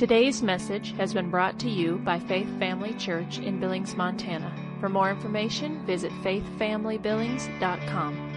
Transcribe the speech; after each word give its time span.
Today's 0.00 0.42
message 0.42 0.92
has 0.92 1.12
been 1.12 1.28
brought 1.28 1.58
to 1.58 1.68
you 1.68 1.98
by 1.98 2.18
Faith 2.18 2.48
Family 2.58 2.94
Church 2.94 3.38
in 3.38 3.60
Billings, 3.60 3.94
Montana. 3.94 4.50
For 4.80 4.88
more 4.88 5.10
information, 5.10 5.84
visit 5.84 6.10
faithfamilybillings.com. 6.22 8.32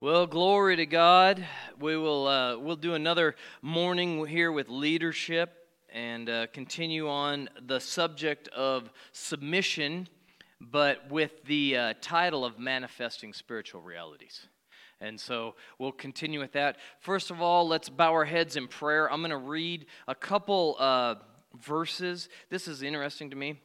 Well, 0.00 0.26
glory 0.26 0.74
to 0.74 0.86
God. 0.86 1.46
We 1.78 1.96
will 1.96 2.26
uh, 2.26 2.58
we'll 2.58 2.74
do 2.74 2.94
another 2.94 3.36
morning 3.62 4.26
here 4.26 4.50
with 4.50 4.68
leadership 4.68 5.68
and 5.92 6.28
uh, 6.28 6.48
continue 6.48 7.08
on 7.08 7.48
the 7.64 7.78
subject 7.78 8.48
of 8.48 8.90
submission, 9.12 10.08
but 10.60 11.08
with 11.12 11.44
the 11.44 11.76
uh, 11.76 11.94
title 12.00 12.44
of 12.44 12.58
manifesting 12.58 13.32
spiritual 13.32 13.82
realities. 13.82 14.48
And 15.02 15.20
so 15.20 15.56
we'll 15.78 15.92
continue 15.92 16.40
with 16.40 16.52
that. 16.52 16.76
First 17.00 17.30
of 17.30 17.42
all, 17.42 17.66
let's 17.66 17.88
bow 17.88 18.12
our 18.12 18.24
heads 18.24 18.56
in 18.56 18.68
prayer. 18.68 19.10
I'm 19.10 19.20
going 19.20 19.30
to 19.30 19.36
read 19.36 19.86
a 20.06 20.14
couple 20.14 20.76
uh, 20.78 21.16
verses. 21.60 22.28
This 22.50 22.68
is 22.68 22.82
interesting 22.82 23.30
to 23.30 23.36
me 23.36 23.60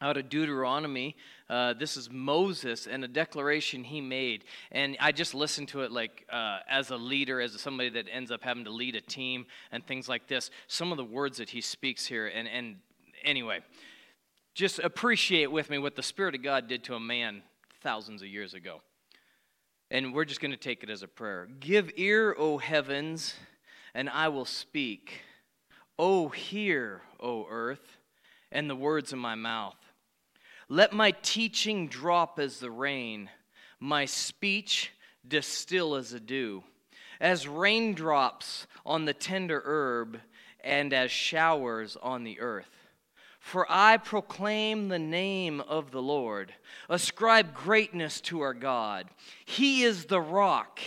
out 0.00 0.16
of 0.16 0.28
Deuteronomy. 0.28 1.16
Uh, 1.50 1.74
this 1.74 1.96
is 1.96 2.08
Moses 2.10 2.86
and 2.86 3.04
a 3.04 3.08
declaration 3.08 3.82
he 3.82 4.00
made. 4.00 4.44
And 4.70 4.96
I 5.00 5.12
just 5.12 5.34
listened 5.34 5.68
to 5.68 5.80
it 5.82 5.90
like 5.90 6.24
uh, 6.30 6.60
as 6.68 6.90
a 6.90 6.96
leader, 6.96 7.40
as 7.40 7.60
somebody 7.60 7.90
that 7.90 8.06
ends 8.10 8.30
up 8.30 8.42
having 8.42 8.64
to 8.64 8.70
lead 8.70 8.94
a 8.94 9.00
team 9.00 9.46
and 9.72 9.84
things 9.84 10.08
like 10.08 10.28
this. 10.28 10.50
Some 10.68 10.92
of 10.92 10.98
the 10.98 11.04
words 11.04 11.38
that 11.38 11.50
he 11.50 11.60
speaks 11.60 12.06
here. 12.06 12.28
And, 12.28 12.46
and 12.46 12.76
anyway, 13.24 13.60
just 14.54 14.78
appreciate 14.78 15.50
with 15.50 15.70
me 15.70 15.78
what 15.78 15.96
the 15.96 16.02
Spirit 16.02 16.34
of 16.34 16.42
God 16.42 16.68
did 16.68 16.84
to 16.84 16.94
a 16.94 17.00
man 17.00 17.42
thousands 17.82 18.22
of 18.22 18.28
years 18.28 18.54
ago. 18.54 18.80
And 19.90 20.12
we're 20.12 20.26
just 20.26 20.40
going 20.40 20.50
to 20.50 20.56
take 20.56 20.82
it 20.82 20.90
as 20.90 21.02
a 21.02 21.08
prayer. 21.08 21.48
Give 21.60 21.90
ear, 21.96 22.34
O 22.38 22.58
heavens, 22.58 23.34
and 23.94 24.10
I 24.10 24.28
will 24.28 24.44
speak. 24.44 25.22
O 25.98 26.28
hear, 26.28 27.02
O 27.18 27.46
earth, 27.48 27.96
and 28.52 28.68
the 28.68 28.76
words 28.76 29.12
of 29.12 29.18
my 29.18 29.34
mouth. 29.34 29.76
Let 30.68 30.92
my 30.92 31.12
teaching 31.22 31.88
drop 31.88 32.38
as 32.38 32.60
the 32.60 32.70
rain, 32.70 33.30
my 33.80 34.04
speech 34.04 34.92
distill 35.26 35.94
as 35.94 36.12
a 36.12 36.20
dew, 36.20 36.62
as 37.20 37.48
raindrops 37.48 38.66
on 38.84 39.06
the 39.06 39.14
tender 39.14 39.62
herb, 39.64 40.20
and 40.62 40.92
as 40.92 41.10
showers 41.10 41.96
on 42.02 42.24
the 42.24 42.40
earth. 42.40 42.77
For 43.48 43.64
I 43.70 43.96
proclaim 43.96 44.88
the 44.88 44.98
name 44.98 45.62
of 45.62 45.90
the 45.90 46.02
Lord. 46.02 46.52
Ascribe 46.90 47.54
greatness 47.54 48.20
to 48.22 48.42
our 48.42 48.52
God. 48.52 49.08
He 49.46 49.84
is 49.84 50.04
the 50.04 50.20
rock. 50.20 50.80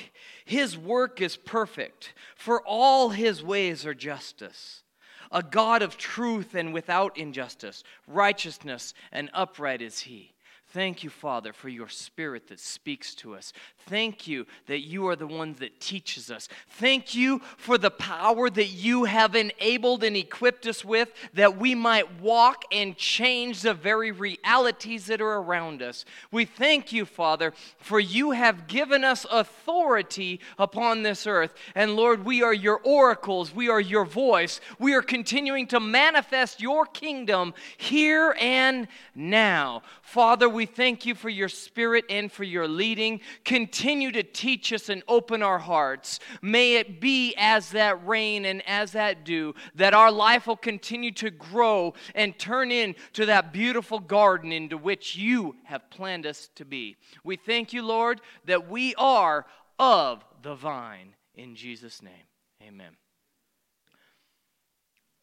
His 0.46 0.78
work 0.78 1.22
is 1.22 1.38
perfect, 1.38 2.14
for 2.36 2.62
all 2.62 3.10
his 3.10 3.44
ways 3.44 3.84
are 3.88 3.96
justice. 3.96 4.84
A 5.32 5.42
God 5.42 5.82
of 5.82 5.98
truth 5.98 6.54
and 6.54 6.72
without 6.72 7.18
injustice, 7.18 7.84
righteousness 8.06 8.94
and 9.12 9.32
upright 9.34 9.82
is 9.82 10.02
he. 10.02 10.36
Thank 10.74 11.04
you, 11.04 11.10
Father, 11.10 11.52
for 11.52 11.68
your 11.68 11.90
spirit 11.90 12.48
that 12.48 12.60
speaks 12.62 13.14
to 13.16 13.36
us. 13.36 13.52
Thank 13.88 14.26
you 14.26 14.46
that 14.68 14.80
you 14.80 15.06
are 15.08 15.18
the 15.18 15.28
one 15.28 15.54
that 15.56 15.82
teaches 15.82 16.32
us. 16.32 16.48
Thank 16.70 17.14
you 17.14 17.42
for 17.58 17.78
the 17.78 17.92
power 17.92 18.50
that 18.50 18.68
you 18.68 19.04
have 19.04 19.36
enabled 19.36 20.02
and 20.02 20.16
equipped 20.16 20.66
us 20.66 20.86
with 20.86 21.12
that 21.34 21.58
we 21.58 21.76
might 21.76 22.22
walk 22.22 22.64
and 22.72 22.96
change 22.96 23.64
the 23.64 23.74
very 23.74 24.12
realities 24.12 25.08
that 25.08 25.20
are 25.20 25.40
around 25.40 25.82
us. 25.82 26.06
We 26.32 26.46
thank 26.46 26.94
you, 26.94 27.04
Father, 27.04 27.54
for 27.78 28.00
you 28.00 28.32
have 28.32 28.68
given 28.68 29.04
us 29.04 29.26
authority 29.30 30.40
upon 30.58 31.04
this 31.04 31.28
earth. 31.28 31.54
And 31.76 31.98
Lord, 31.98 32.24
we 32.24 32.44
are 32.44 32.54
your 32.54 32.80
oracles, 32.86 33.54
we 33.54 33.68
are 33.68 33.82
your 33.82 34.06
voice. 34.06 34.62
We 34.80 34.94
are 34.94 35.02
continuing 35.02 35.68
to 35.68 35.82
manifest 35.82 36.62
your 36.62 36.86
kingdom 36.86 37.54
here 37.78 38.38
and 38.40 38.88
now. 39.14 39.82
Father, 40.02 40.48
we 40.48 40.61
thank 40.66 41.06
you 41.06 41.16
for 41.16 41.30
your 41.30 41.50
spirit 41.50 42.06
and 42.10 42.32
for 42.32 42.44
your 42.44 42.68
leading. 42.68 43.22
Continue 43.46 44.12
to 44.12 44.24
teach 44.24 44.72
us 44.74 44.90
and 44.90 45.04
open 45.08 45.42
our 45.42 45.60
hearts. 45.60 46.20
May 46.42 46.76
it 46.76 47.00
be 47.00 47.34
as 47.38 47.72
that 47.72 48.06
rain 48.06 48.46
and 48.46 48.62
as 48.68 48.92
that 48.94 49.24
dew, 49.26 49.56
that 49.76 49.94
our 49.94 50.12
life 50.12 50.48
will 50.48 50.58
continue 50.58 51.12
to 51.14 51.30
grow 51.30 51.94
and 52.16 52.38
turn 52.38 52.72
into 52.72 53.26
that 53.26 53.54
beautiful 53.54 54.00
garden 54.00 54.52
into 54.52 54.78
which 54.78 55.16
you 55.16 55.56
have 55.64 55.90
planned 55.90 56.26
us 56.26 56.50
to 56.56 56.66
be. 56.66 56.98
We 57.24 57.36
thank 57.36 57.74
you, 57.74 57.84
Lord, 57.84 58.22
that 58.46 58.70
we 58.70 58.96
are 58.96 59.46
of 59.80 60.24
the 60.42 60.56
vine. 60.56 61.16
In 61.36 61.56
Jesus' 61.56 62.02
name, 62.02 62.28
amen. 62.62 62.98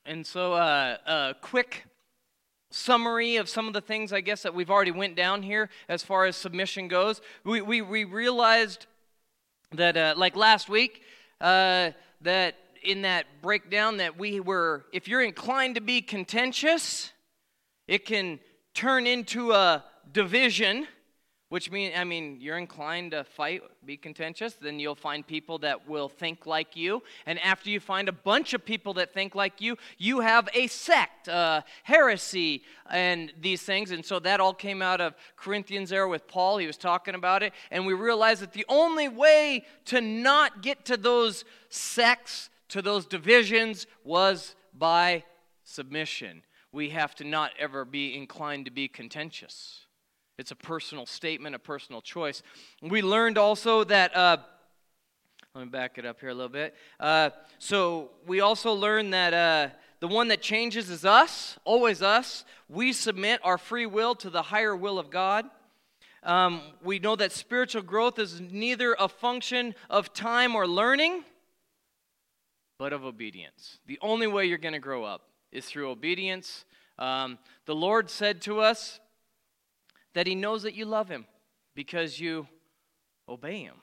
And 0.05 0.27
so, 0.27 0.55
uh, 0.55 0.97
uh, 1.07 1.33
quick 1.43 1.85
summary 2.71 3.37
of 3.37 3.49
some 3.49 3.67
of 3.67 3.73
the 3.73 3.81
things 3.81 4.13
i 4.13 4.21
guess 4.21 4.43
that 4.43 4.55
we've 4.55 4.71
already 4.71 4.91
went 4.91 5.17
down 5.17 5.43
here 5.43 5.71
as 5.89 6.03
far 6.03 6.27
as 6.27 6.37
submission 6.37 6.89
goes. 6.89 7.21
We, 7.45 7.61
we, 7.61 7.83
we 7.83 8.05
realized 8.05 8.87
that 9.73 9.97
uh, 9.97 10.15
like 10.17 10.37
last 10.37 10.69
week 10.69 11.03
uh, 11.41 11.91
that 12.23 12.57
in 12.83 13.03
that 13.03 13.27
breakdown 13.43 13.97
that 13.99 14.19
we 14.19 14.41
were 14.41 14.87
if 14.93 15.09
you're 15.09 15.23
inclined 15.23 15.75
to 15.75 15.81
be 15.81 16.01
contentious 16.01 17.13
it 17.87 18.05
can 18.07 18.39
turn 18.73 19.07
into 19.07 19.53
a 19.53 19.85
division 20.13 20.87
which 21.49 21.71
means 21.71 21.95
i 21.97 22.05
mean 22.05 22.39
you're 22.41 22.59
inclined 22.59 23.13
to 23.13 23.25
fight 23.25 23.63
be 23.85 23.97
contentious 23.97 24.55
then 24.61 24.79
you'll 24.79 24.95
find 24.95 25.27
people 25.27 25.59
that 25.59 25.89
will 25.89 26.09
think 26.09 26.47
like 26.47 26.77
you. 26.77 27.03
And 27.27 27.39
after 27.41 27.71
you 27.71 27.81
find 27.81 28.09
a 28.09 28.13
bunch 28.13 28.55
of 28.55 28.65
people 28.65 28.95
that 28.95 29.15
think 29.15 29.35
like 29.35 29.61
you 29.61 29.77
you 29.97 30.21
have 30.21 30.49
a 30.55 30.67
sect 30.67 31.29
uh, 31.29 31.63
heresy 31.83 32.63
and 32.91 33.33
these 33.41 33.63
things. 33.63 33.91
And 33.91 34.05
so 34.05 34.19
that 34.21 34.41
all 34.41 34.55
came 34.55 34.83
out 34.83 35.01
of 35.01 35.15
corinthians 35.37 35.91
there 35.91 36.09
with 36.09 36.27
paul. 36.27 36.59
He 36.59 36.67
was 36.67 36.77
talking 36.77 37.15
about 37.15 37.43
it. 37.43 37.53
And 37.71 37.87
we 37.87 37.95
realized 37.95 38.43
that 38.43 38.53
the 38.53 38.67
only 38.69 39.09
way 39.09 39.65
to 39.87 40.01
not 40.01 40.63
get 40.63 40.85
to 40.87 40.97
those 40.97 41.45
sects 41.69 42.51
to 42.69 42.83
those 42.83 43.07
divisions 43.07 43.87
was 44.05 44.55
by 44.77 45.25
submission. 45.65 46.43
We 46.73 46.91
have 46.91 47.15
to 47.17 47.25
not 47.25 47.53
ever 47.59 47.85
be 47.85 48.15
inclined 48.15 48.67
to 48.67 48.71
be 48.71 48.89
contentious 48.89 49.87
it's 50.39 50.53
a 50.53 50.57
personal 50.57 51.05
statement, 51.05 51.57
a 51.57 51.59
personal 51.59 52.01
choice. 52.01 52.43
We 52.81 53.03
learned 53.03 53.37
also 53.37 53.83
that, 53.85 54.17
uh, 54.17 54.37
let 55.55 55.65
me 55.65 55.71
back 55.71 55.99
it 55.99 56.07
up 56.07 56.21
here 56.21 56.29
a 56.29 56.35
little 56.35 56.49
bit. 56.49 56.77
Uh, 57.01 57.31
so 57.59 58.13
we 58.25 58.41
also 58.41 58.73
learned 58.73 59.13
that 59.13 59.35
uh, 59.35 59.75
the 59.99 60.07
one 60.07 60.29
that 60.29 60.41
changes 60.41 60.91
is 60.91 61.05
us, 61.05 61.59
always 61.65 62.03
us. 62.03 62.45
We 62.69 62.93
submit 62.93 63.41
our 63.43 63.59
free 63.59 63.87
will 63.87 64.15
to 64.17 64.31
the 64.31 64.43
higher 64.43 64.77
will 64.77 65.01
of 65.01 65.11
God. 65.11 65.47
Um, 66.23 66.61
we 66.85 67.01
know 67.01 67.17
that 67.17 67.33
spiritual 67.33 67.83
growth 67.83 68.19
is 68.21 68.41
neither 68.41 68.97
a 68.99 69.09
function 69.09 69.75
of 69.91 70.13
time 70.13 70.55
or 70.55 70.69
learning, 70.69 71.25
but 72.79 72.93
of 72.93 73.05
obedience. 73.05 73.81
The 73.87 73.99
only 74.03 74.29
way 74.29 74.45
you're 74.45 74.59
going 74.59 74.75
to 74.75 74.79
grow 74.79 75.03
up 75.03 75.23
is 75.51 75.67
through 75.67 75.91
obedience. 75.91 76.65
Um, 76.97 77.39
the 77.67 77.75
Lord 77.75 78.09
said 78.09 78.41
to 78.43 78.61
us, 78.61 79.01
that 80.19 80.27
he 80.27 80.35
knows 80.35 80.65
that 80.65 80.75
you 80.75 80.85
love 80.85 81.09
him 81.09 81.25
because 81.77 82.19
you 82.19 82.49
obey 83.29 83.61
him. 83.61 83.77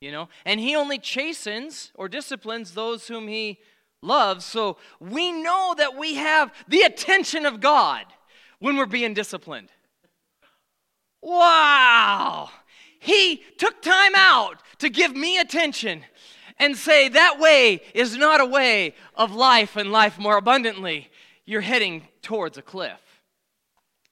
You 0.00 0.10
know? 0.10 0.28
And 0.44 0.58
he 0.58 0.74
only 0.74 0.98
chastens 0.98 1.92
or 1.94 2.08
disciplines 2.08 2.74
those 2.74 3.06
whom 3.06 3.28
he 3.28 3.60
loves. 4.02 4.44
So 4.44 4.78
we 4.98 5.30
know 5.30 5.76
that 5.78 5.96
we 5.96 6.16
have 6.16 6.52
the 6.66 6.80
attention 6.80 7.46
of 7.46 7.60
God 7.60 8.04
when 8.58 8.76
we're 8.76 8.86
being 8.86 9.14
disciplined. 9.14 9.68
Wow! 11.22 12.50
He 12.98 13.44
took 13.56 13.80
time 13.80 14.16
out 14.16 14.60
to 14.78 14.90
give 14.90 15.14
me 15.14 15.38
attention 15.38 16.02
and 16.58 16.76
say, 16.76 17.10
that 17.10 17.38
way 17.38 17.80
is 17.94 18.16
not 18.16 18.40
a 18.40 18.44
way 18.44 18.96
of 19.14 19.32
life 19.32 19.76
and 19.76 19.92
life 19.92 20.18
more 20.18 20.36
abundantly. 20.36 21.12
You're 21.46 21.60
heading 21.60 22.08
towards 22.22 22.58
a 22.58 22.62
cliff. 22.62 23.09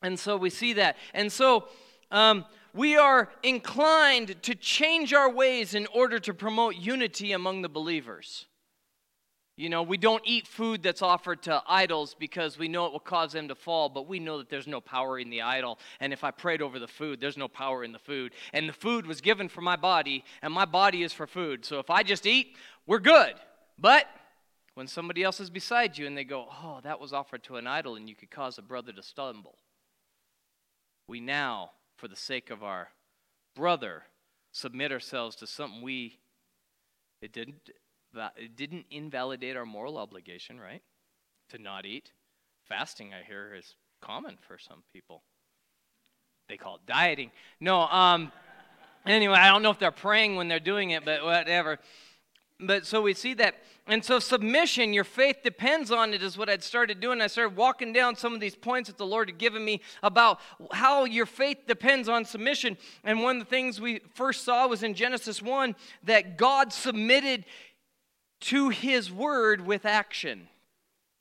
And 0.02 0.18
so 0.18 0.36
we 0.36 0.50
see 0.50 0.74
that. 0.74 0.96
And 1.12 1.30
so 1.30 1.68
um, 2.10 2.44
we 2.72 2.96
are 2.96 3.28
inclined 3.42 4.42
to 4.42 4.54
change 4.54 5.12
our 5.12 5.30
ways 5.30 5.74
in 5.74 5.86
order 5.88 6.18
to 6.20 6.34
promote 6.34 6.76
unity 6.76 7.32
among 7.32 7.62
the 7.62 7.68
believers. 7.68 8.46
You 9.56 9.68
know, 9.68 9.82
we 9.82 9.96
don't 9.96 10.22
eat 10.24 10.46
food 10.46 10.84
that's 10.84 11.02
offered 11.02 11.42
to 11.42 11.60
idols 11.66 12.14
because 12.16 12.56
we 12.56 12.68
know 12.68 12.86
it 12.86 12.92
will 12.92 13.00
cause 13.00 13.32
them 13.32 13.48
to 13.48 13.56
fall, 13.56 13.88
but 13.88 14.06
we 14.06 14.20
know 14.20 14.38
that 14.38 14.48
there's 14.48 14.68
no 14.68 14.80
power 14.80 15.18
in 15.18 15.30
the 15.30 15.42
idol. 15.42 15.80
And 15.98 16.12
if 16.12 16.22
I 16.22 16.30
prayed 16.30 16.62
over 16.62 16.78
the 16.78 16.86
food, 16.86 17.20
there's 17.20 17.36
no 17.36 17.48
power 17.48 17.82
in 17.82 17.90
the 17.90 17.98
food. 17.98 18.34
And 18.52 18.68
the 18.68 18.72
food 18.72 19.04
was 19.04 19.20
given 19.20 19.48
for 19.48 19.60
my 19.60 19.74
body, 19.74 20.22
and 20.42 20.54
my 20.54 20.64
body 20.64 21.02
is 21.02 21.12
for 21.12 21.26
food. 21.26 21.64
So 21.64 21.80
if 21.80 21.90
I 21.90 22.04
just 22.04 22.24
eat, 22.24 22.54
we're 22.86 23.00
good. 23.00 23.34
But 23.76 24.06
when 24.74 24.86
somebody 24.86 25.24
else 25.24 25.40
is 25.40 25.50
beside 25.50 25.98
you 25.98 26.06
and 26.06 26.16
they 26.16 26.22
go, 26.22 26.46
oh, 26.62 26.78
that 26.84 27.00
was 27.00 27.12
offered 27.12 27.42
to 27.44 27.56
an 27.56 27.66
idol, 27.66 27.96
and 27.96 28.08
you 28.08 28.14
could 28.14 28.30
cause 28.30 28.58
a 28.58 28.62
brother 28.62 28.92
to 28.92 29.02
stumble 29.02 29.58
we 31.08 31.20
now, 31.20 31.72
for 31.96 32.06
the 32.06 32.16
sake 32.16 32.50
of 32.50 32.62
our 32.62 32.90
brother, 33.56 34.05
submit 34.52 34.93
ourselves 34.93 35.34
to 35.37 35.46
something 35.46 35.82
we, 35.82 36.19
it 37.22 37.32
didn't, 37.32 37.70
it 38.37 38.56
didn't 38.56 38.87
invalidate 38.90 39.56
our 39.56 39.66
moral 39.66 39.99
obligation, 39.99 40.60
right? 40.60 40.82
To 41.50 41.58
not 41.58 41.87
eat. 41.87 42.12
Fasting, 42.69 43.12
I 43.14 43.26
hear, 43.26 43.55
is 43.56 43.75
common 44.00 44.37
for 44.46 44.58
some 44.58 44.82
people. 44.93 45.22
They 46.49 46.56
call 46.56 46.76
it 46.76 46.87
dieting. 46.87 47.31
No, 47.61 47.81
um, 47.81 48.31
anyway, 49.06 49.38
I 49.38 49.50
don't 49.50 49.62
know 49.62 49.70
if 49.70 49.78
they're 49.78 49.90
praying 49.90 50.37
when 50.37 50.49
they're 50.49 50.61
doing 50.61 50.90
it, 50.90 51.04
but 51.04 51.25
whatever. 51.25 51.78
But 52.60 52.87
so 52.87 53.02
we 53.02 53.14
see 53.14 53.34
that. 53.34 53.56
And 53.87 54.05
so 54.05 54.19
submission, 54.19 54.93
your 54.93 55.05
faith 55.05 55.38
depends 55.44 55.93
on 55.93 56.12
it, 56.12 56.22
is 56.22 56.37
what 56.37 56.50
I'd 56.50 56.64
started 56.64 57.00
doing. 57.00 57.20
I 57.20 57.28
started 57.28 57.56
walking 57.56 57.93
down 57.93 58.16
some 58.16 58.34
of 58.34 58.40
these 58.40 58.56
points 58.56 58.88
that 58.88 58.99
the 58.99 59.06
Lord 59.06 59.28
had 59.28 59.38
given 59.38 59.64
me 59.64 59.81
about 60.02 60.40
how 60.72 61.05
your 61.05 61.25
faith 61.25 61.58
depends 61.69 62.08
on 62.08 62.25
submission. 62.25 62.76
And 63.05 63.22
one 63.22 63.37
of 63.37 63.43
the 63.44 63.50
things 63.50 63.81
we 63.81 64.00
first 64.14 64.44
saw 64.44 64.66
was 64.66 64.82
in 64.82 64.94
Genesis 64.94 65.40
1 65.40 65.76
that 66.02 66.37
God 66.37 66.72
submitted 66.72 67.44
to 68.40 68.70
his 68.70 69.11
word 69.11 69.64
with 69.64 69.87
action. 69.87 70.49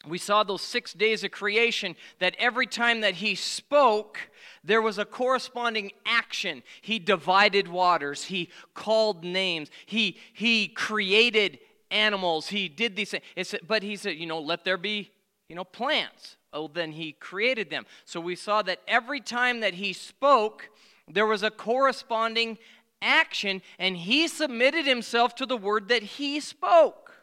We 0.07 0.17
saw 0.17 0.43
those 0.43 0.61
six 0.61 0.93
days 0.93 1.23
of 1.23 1.31
creation 1.31 1.95
that 2.19 2.35
every 2.39 2.67
time 2.67 3.01
that 3.01 3.15
he 3.15 3.35
spoke, 3.35 4.29
there 4.67 4.81
was 4.81 4.97
a 4.97 5.05
corresponding 5.05 5.91
action. 6.05 6.61
He 6.81 6.99
divided 6.99 7.69
waters, 7.69 8.25
he 8.25 8.49
called 8.73 9.23
names, 9.23 9.69
he, 9.85 10.17
he 10.33 10.67
created 10.67 11.59
animals, 11.89 12.49
he 12.49 12.67
did 12.67 12.95
these 12.95 13.11
things. 13.11 13.55
but 13.65 13.81
he 13.81 13.95
said, 13.95 14.17
you 14.17 14.25
know, 14.25 14.39
let 14.39 14.65
there 14.65 14.77
be, 14.77 15.09
you 15.47 15.55
know, 15.55 15.63
plants. 15.63 16.35
Oh, 16.51 16.67
then 16.67 16.91
he 16.91 17.13
created 17.13 17.69
them. 17.69 17.85
So 18.03 18.19
we 18.19 18.35
saw 18.35 18.61
that 18.63 18.81
every 18.87 19.21
time 19.21 19.61
that 19.61 19.75
he 19.75 19.93
spoke, 19.93 20.69
there 21.07 21.25
was 21.25 21.43
a 21.43 21.51
corresponding 21.51 22.57
action, 23.01 23.61
and 23.79 23.95
he 23.95 24.27
submitted 24.27 24.85
himself 24.85 25.33
to 25.35 25.45
the 25.45 25.57
word 25.57 25.87
that 25.87 26.03
he 26.03 26.41
spoke. 26.41 27.13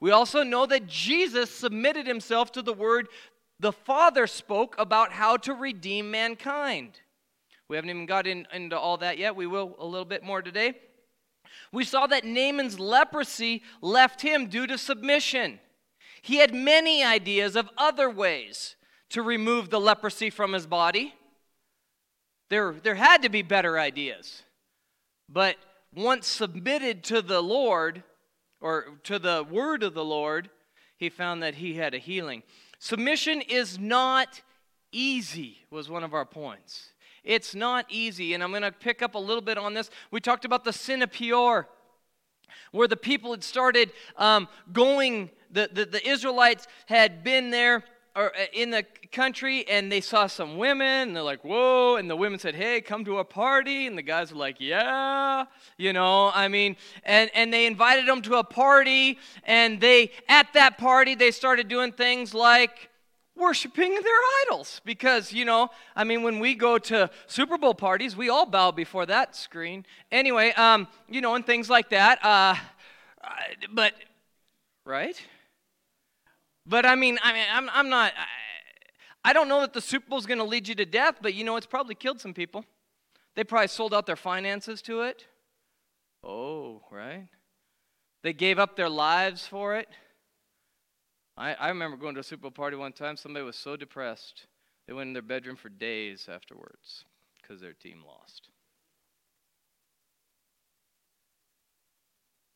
We 0.00 0.10
also 0.10 0.42
know 0.42 0.66
that 0.66 0.88
Jesus 0.88 1.50
submitted 1.50 2.06
himself 2.06 2.50
to 2.52 2.62
the 2.62 2.72
word 2.72 3.08
the 3.58 3.72
Father 3.72 4.26
spoke 4.26 4.74
about 4.78 5.12
how 5.12 5.36
to 5.38 5.54
redeem 5.54 6.10
mankind. 6.10 7.00
We 7.68 7.76
haven't 7.76 7.90
even 7.90 8.06
got 8.06 8.26
in, 8.26 8.46
into 8.52 8.78
all 8.78 8.98
that 8.98 9.18
yet. 9.18 9.34
We 9.34 9.46
will 9.46 9.74
a 9.78 9.86
little 9.86 10.04
bit 10.04 10.22
more 10.22 10.42
today. 10.42 10.74
We 11.72 11.84
saw 11.84 12.06
that 12.06 12.24
Naaman's 12.24 12.78
leprosy 12.78 13.62
left 13.80 14.22
him 14.22 14.46
due 14.46 14.66
to 14.66 14.78
submission. 14.78 15.58
He 16.22 16.36
had 16.36 16.54
many 16.54 17.02
ideas 17.02 17.56
of 17.56 17.68
other 17.76 18.10
ways 18.10 18.76
to 19.10 19.22
remove 19.22 19.70
the 19.70 19.80
leprosy 19.80 20.30
from 20.30 20.52
his 20.52 20.66
body. 20.66 21.14
There, 22.50 22.72
there 22.82 22.94
had 22.94 23.22
to 23.22 23.28
be 23.28 23.42
better 23.42 23.78
ideas. 23.78 24.42
But 25.28 25.56
once 25.94 26.26
submitted 26.26 27.02
to 27.04 27.22
the 27.22 27.42
Lord, 27.42 28.04
or 28.60 28.98
to 29.04 29.18
the 29.18 29.44
word 29.48 29.82
of 29.82 29.94
the 29.94 30.04
Lord, 30.04 30.50
he 30.96 31.08
found 31.08 31.42
that 31.42 31.56
he 31.56 31.74
had 31.74 31.94
a 31.94 31.98
healing. 31.98 32.42
Submission 32.78 33.40
is 33.40 33.78
not 33.78 34.42
easy, 34.92 35.58
was 35.70 35.88
one 35.88 36.04
of 36.04 36.14
our 36.14 36.24
points. 36.24 36.90
It's 37.24 37.54
not 37.54 37.86
easy, 37.88 38.34
and 38.34 38.42
I'm 38.42 38.50
going 38.50 38.62
to 38.62 38.72
pick 38.72 39.02
up 39.02 39.14
a 39.14 39.18
little 39.18 39.42
bit 39.42 39.58
on 39.58 39.74
this. 39.74 39.90
We 40.10 40.20
talked 40.20 40.44
about 40.44 40.64
the 40.64 40.72
sin 40.72 41.02
of 41.02 41.10
Peor, 41.10 41.68
where 42.70 42.86
the 42.88 42.96
people 42.96 43.32
had 43.32 43.42
started 43.42 43.92
um, 44.16 44.48
going, 44.72 45.30
the, 45.50 45.68
the, 45.72 45.84
the 45.86 46.08
Israelites 46.08 46.66
had 46.86 47.24
been 47.24 47.50
there 47.50 47.82
or 48.16 48.34
uh, 48.34 48.46
in 48.52 48.70
the 48.70 48.84
country 49.12 49.68
and 49.68 49.92
they 49.92 50.00
saw 50.00 50.26
some 50.26 50.56
women 50.56 51.08
and 51.08 51.16
they're 51.16 51.22
like 51.22 51.44
whoa 51.44 51.96
and 51.96 52.10
the 52.10 52.16
women 52.16 52.38
said 52.38 52.54
hey 52.54 52.80
come 52.80 53.04
to 53.04 53.18
a 53.18 53.24
party 53.24 53.86
and 53.86 53.96
the 53.96 54.02
guys 54.02 54.32
were 54.32 54.38
like 54.38 54.56
yeah 54.58 55.44
you 55.76 55.92
know 55.92 56.32
i 56.34 56.48
mean 56.48 56.74
and 57.04 57.30
and 57.34 57.52
they 57.52 57.66
invited 57.66 58.08
them 58.08 58.22
to 58.22 58.36
a 58.36 58.44
party 58.44 59.18
and 59.44 59.80
they 59.80 60.10
at 60.28 60.52
that 60.54 60.78
party 60.78 61.14
they 61.14 61.30
started 61.30 61.68
doing 61.68 61.92
things 61.92 62.34
like 62.34 62.88
worshiping 63.36 63.92
their 63.92 64.20
idols 64.46 64.80
because 64.84 65.32
you 65.32 65.44
know 65.44 65.68
i 65.94 66.02
mean 66.02 66.22
when 66.22 66.40
we 66.40 66.54
go 66.54 66.78
to 66.78 67.08
super 67.26 67.58
bowl 67.58 67.74
parties 67.74 68.16
we 68.16 68.30
all 68.30 68.46
bow 68.46 68.70
before 68.70 69.04
that 69.04 69.36
screen. 69.36 69.84
Anyway 70.10 70.52
um 70.52 70.88
you 71.08 71.20
know 71.20 71.34
and 71.34 71.44
things 71.44 71.68
like 71.68 71.90
that 71.90 72.18
uh 72.24 72.56
but 73.72 73.92
right 74.86 75.20
but 76.66 76.84
I 76.84 76.94
mean, 76.94 77.18
I 77.22 77.32
mean, 77.32 77.44
I'm, 77.52 77.70
I'm 77.72 77.88
not. 77.88 78.12
I, 78.16 79.30
I 79.30 79.32
don't 79.32 79.48
know 79.48 79.60
that 79.60 79.72
the 79.72 79.80
Super 79.80 80.08
Bowl 80.08 80.18
is 80.18 80.26
going 80.26 80.38
to 80.38 80.44
lead 80.44 80.68
you 80.68 80.74
to 80.76 80.86
death, 80.86 81.16
but 81.20 81.34
you 81.34 81.44
know, 81.44 81.56
it's 81.56 81.66
probably 81.66 81.94
killed 81.94 82.20
some 82.20 82.34
people. 82.34 82.64
They 83.34 83.44
probably 83.44 83.68
sold 83.68 83.92
out 83.92 84.06
their 84.06 84.16
finances 84.16 84.80
to 84.82 85.02
it. 85.02 85.26
Oh, 86.22 86.82
right. 86.90 87.28
They 88.22 88.32
gave 88.32 88.58
up 88.58 88.76
their 88.76 88.88
lives 88.88 89.46
for 89.46 89.76
it. 89.76 89.88
I, 91.36 91.54
I 91.54 91.68
remember 91.68 91.96
going 91.96 92.14
to 92.14 92.20
a 92.20 92.24
Super 92.24 92.42
Bowl 92.42 92.50
party 92.50 92.76
one 92.76 92.92
time. 92.92 93.16
Somebody 93.16 93.44
was 93.44 93.56
so 93.56 93.76
depressed, 93.76 94.46
they 94.86 94.92
went 94.92 95.08
in 95.08 95.12
their 95.12 95.22
bedroom 95.22 95.56
for 95.56 95.68
days 95.68 96.28
afterwards 96.32 97.04
because 97.40 97.60
their 97.60 97.72
team 97.72 98.02
lost. 98.06 98.48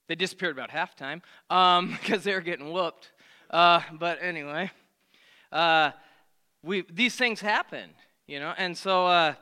They 0.09 0.17
disappeared 0.17 0.59
about 0.59 0.71
halftime 0.71 1.23
because 1.49 2.17
um, 2.17 2.21
they 2.25 2.35
were 2.35 2.41
getting 2.41 2.73
whooped. 2.73 3.13
Uh, 3.51 3.81
but 3.99 4.19
anyway, 4.23 4.71
uh, 5.51 5.91
we 6.63 6.85
these 6.89 7.17
things 7.17 7.41
happen, 7.41 7.91
you 8.27 8.39
know, 8.39 8.55
and 8.57 8.77
so. 8.77 9.07
Uh, 9.07 9.35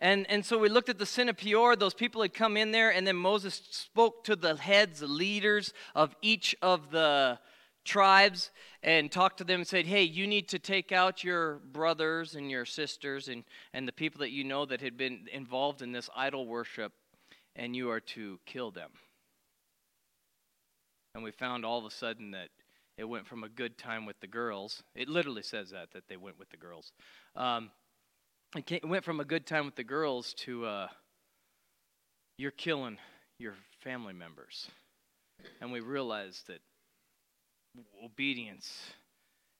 and, 0.00 0.28
and 0.28 0.44
so 0.44 0.58
we 0.58 0.68
looked 0.68 0.88
at 0.88 0.98
the 0.98 1.06
sin 1.06 1.28
of 1.28 1.36
Peor. 1.36 1.76
Those 1.76 1.94
people 1.94 2.20
had 2.20 2.34
come 2.34 2.56
in 2.56 2.72
there, 2.72 2.90
and 2.90 3.06
then 3.06 3.16
Moses 3.16 3.62
spoke 3.70 4.24
to 4.24 4.34
the 4.34 4.56
heads, 4.56 5.00
the 5.00 5.06
leaders 5.06 5.72
of 5.94 6.16
each 6.20 6.54
of 6.60 6.90
the 6.90 7.38
tribes, 7.84 8.50
and 8.82 9.10
talked 9.10 9.38
to 9.38 9.44
them 9.44 9.60
and 9.60 9.66
said, 9.66 9.86
Hey, 9.86 10.02
you 10.02 10.26
need 10.26 10.48
to 10.48 10.58
take 10.58 10.90
out 10.90 11.22
your 11.22 11.60
brothers 11.72 12.34
and 12.34 12.50
your 12.50 12.64
sisters 12.64 13.28
and, 13.28 13.44
and 13.72 13.86
the 13.86 13.92
people 13.92 14.18
that 14.18 14.32
you 14.32 14.42
know 14.42 14.66
that 14.66 14.80
had 14.80 14.96
been 14.96 15.28
involved 15.32 15.80
in 15.80 15.92
this 15.92 16.10
idol 16.14 16.46
worship, 16.46 16.92
and 17.54 17.76
you 17.76 17.88
are 17.88 18.00
to 18.00 18.40
kill 18.44 18.72
them. 18.72 18.90
And 21.14 21.22
we 21.22 21.30
found 21.30 21.64
all 21.64 21.78
of 21.78 21.84
a 21.84 21.90
sudden 21.90 22.32
that 22.32 22.48
it 22.96 23.04
went 23.04 23.26
from 23.26 23.44
a 23.44 23.48
good 23.48 23.78
time 23.78 24.06
with 24.06 24.18
the 24.20 24.26
girls. 24.26 24.82
It 24.94 25.08
literally 25.08 25.42
says 25.42 25.70
that, 25.70 25.92
that 25.92 26.08
they 26.08 26.16
went 26.16 26.38
with 26.38 26.50
the 26.50 26.56
girls. 26.56 26.92
Um, 27.36 27.70
it, 28.56 28.66
came, 28.66 28.80
it, 28.82 28.88
went 28.88 29.04
from 29.04 29.20
a 29.20 29.24
good 29.24 29.46
time 29.46 29.64
with 29.64 29.76
the 29.76 29.84
girls 29.84 30.34
to 30.38 30.64
uh, 30.64 30.88
you're 32.38 32.50
killing 32.50 32.98
your 33.38 33.54
family 33.82 34.12
members. 34.12 34.68
And 35.60 35.72
we 35.72 35.80
realized 35.80 36.46
that 36.46 36.60
obedience 38.04 38.78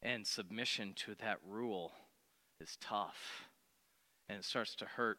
and 0.03 0.27
submission 0.27 0.95
to 0.95 1.15
that 1.21 1.39
rule 1.49 1.93
is 2.61 2.77
tough 2.81 3.49
and 4.29 4.39
it 4.39 4.45
starts 4.45 4.75
to 4.77 4.85
hurt. 4.85 5.19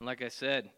And 0.00 0.06
like 0.06 0.22
I 0.22 0.28
said, 0.28 0.70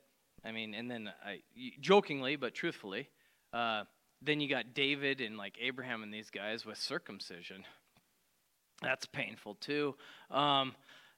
I 0.45 0.53
mean, 0.53 0.75
and 0.75 0.91
then 0.91 1.11
I 1.25 1.41
jokingly 1.81 2.37
but 2.37 2.55
truthfully, 2.55 3.09
uh, 3.53 3.85
then 4.23 4.41
you 4.41 4.49
got 4.49 4.75
David 4.75 5.21
and 5.21 5.37
like 5.37 5.57
Abraham 5.61 6.03
and 6.03 6.13
these 6.13 6.31
guys 6.31 6.67
with 6.67 6.79
circumcision. 6.79 7.65
That's 8.83 9.07
painful 9.07 9.55
too. 9.57 9.95
Um, 10.31 10.75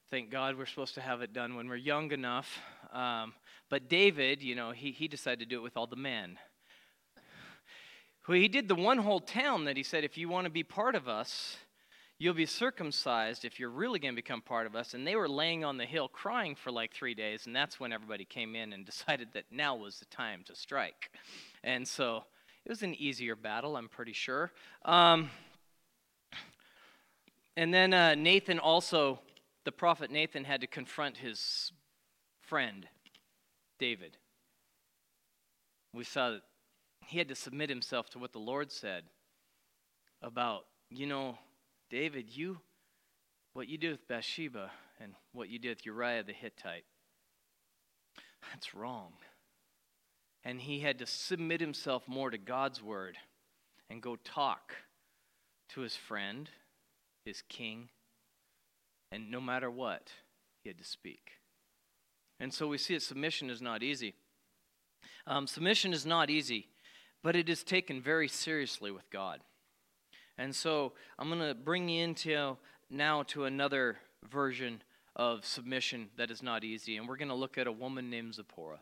thank 0.09 0.29
God 0.29 0.57
we're 0.57 0.65
supposed 0.65 0.95
to 0.95 1.01
have 1.01 1.21
it 1.21 1.33
done 1.33 1.55
when 1.55 1.67
we're 1.67 1.75
young 1.75 2.11
enough. 2.11 2.59
Um, 2.91 3.33
but 3.69 3.89
David, 3.89 4.41
you 4.41 4.55
know, 4.55 4.71
he, 4.71 4.91
he 4.91 5.07
decided 5.07 5.39
to 5.39 5.45
do 5.45 5.59
it 5.59 5.63
with 5.63 5.77
all 5.77 5.87
the 5.87 5.95
men. 5.95 6.37
Well, 8.27 8.37
he 8.37 8.47
did 8.47 8.67
the 8.67 8.75
one 8.75 8.99
whole 8.99 9.19
town 9.19 9.65
that 9.65 9.75
he 9.75 9.83
said, 9.83 10.03
if 10.03 10.17
you 10.17 10.29
want 10.29 10.45
to 10.45 10.51
be 10.51 10.63
part 10.63 10.95
of 10.95 11.09
us, 11.09 11.57
you'll 12.19 12.33
be 12.33 12.45
circumcised 12.45 13.43
if 13.43 13.59
you're 13.59 13.69
really 13.69 13.99
going 13.99 14.13
to 14.13 14.15
become 14.15 14.41
part 14.41 14.65
of 14.65 14.77
us. 14.77 14.93
And 14.93 15.05
they 15.05 15.17
were 15.17 15.27
laying 15.27 15.65
on 15.65 15.77
the 15.77 15.85
hill 15.85 16.07
crying 16.07 16.55
for 16.55 16.71
like 16.71 16.93
three 16.93 17.15
days. 17.15 17.47
And 17.47 17.55
that's 17.55 17.81
when 17.81 17.91
everybody 17.91 18.23
came 18.23 18.55
in 18.55 18.71
and 18.71 18.85
decided 18.85 19.29
that 19.33 19.45
now 19.51 19.75
was 19.75 19.99
the 19.99 20.05
time 20.05 20.43
to 20.45 20.55
strike. 20.55 21.11
And 21.65 21.85
so 21.85 22.23
it 22.65 22.69
was 22.69 22.81
an 22.81 22.95
easier 22.95 23.35
battle, 23.35 23.75
I'm 23.75 23.89
pretty 23.89 24.13
sure. 24.13 24.51
Um, 24.85 25.29
and 27.57 27.73
then 27.73 27.93
uh, 27.93 28.15
Nathan 28.15 28.57
also, 28.59 29.19
the 29.65 29.71
prophet 29.71 30.09
Nathan, 30.09 30.45
had 30.45 30.61
to 30.61 30.67
confront 30.67 31.17
his 31.17 31.71
friend, 32.41 32.87
David. 33.79 34.17
We 35.93 36.03
saw 36.03 36.31
that 36.31 36.41
he 37.05 37.17
had 37.17 37.27
to 37.27 37.35
submit 37.35 37.69
himself 37.69 38.09
to 38.11 38.19
what 38.19 38.31
the 38.31 38.39
Lord 38.39 38.71
said 38.71 39.03
about, 40.21 40.65
you 40.89 41.05
know, 41.05 41.37
David, 41.89 42.29
you, 42.29 42.59
what 43.53 43.67
you 43.67 43.77
did 43.77 43.91
with 43.91 44.07
Bathsheba 44.07 44.71
and 44.99 45.13
what 45.33 45.49
you 45.49 45.59
did 45.59 45.77
with 45.77 45.85
Uriah 45.85 46.23
the 46.23 46.33
Hittite, 46.33 46.85
that's 48.51 48.73
wrong. 48.73 49.13
And 50.45 50.61
he 50.61 50.79
had 50.79 50.99
to 50.99 51.05
submit 51.05 51.61
himself 51.61 52.07
more 52.07 52.29
to 52.29 52.37
God's 52.37 52.81
word 52.81 53.17
and 53.89 54.01
go 54.01 54.17
talk 54.17 54.73
to 55.69 55.81
his 55.81 55.95
friend, 55.95 56.49
his 57.25 57.43
king. 57.47 57.89
And 59.11 59.31
no 59.31 59.39
matter 59.39 59.71
what, 59.71 60.11
he 60.63 60.69
had 60.69 60.77
to 60.79 60.83
speak. 60.83 61.31
And 62.39 62.53
so 62.53 62.67
we 62.67 62.77
see 62.77 62.95
that 62.95 63.03
submission 63.03 63.49
is 63.49 63.61
not 63.61 63.83
easy. 63.83 64.15
Um, 65.25 65.47
submission 65.47 65.93
is 65.93 66.05
not 66.05 66.29
easy 66.29 66.67
but 67.23 67.35
it 67.35 67.49
is 67.49 67.63
taken 67.63 68.01
very 68.01 68.27
seriously 68.27 68.91
with 68.91 69.09
God. 69.09 69.39
And 70.37 70.53
so 70.53 70.93
I'm 71.17 71.29
going 71.29 71.39
to 71.39 71.55
bring 71.55 71.87
you 71.89 72.03
into 72.03 72.57
now 72.89 73.23
to 73.23 73.45
another 73.45 73.97
version 74.29 74.81
of 75.15 75.45
submission 75.45 76.09
that 76.17 76.29
is 76.29 76.43
not 76.43 76.63
easy. 76.63 76.97
And 76.97 77.07
we're 77.07 77.17
going 77.17 77.29
to 77.29 77.35
look 77.35 77.57
at 77.57 77.67
a 77.67 77.71
woman 77.71 78.09
named 78.09 78.35
Zipporah. 78.35 78.79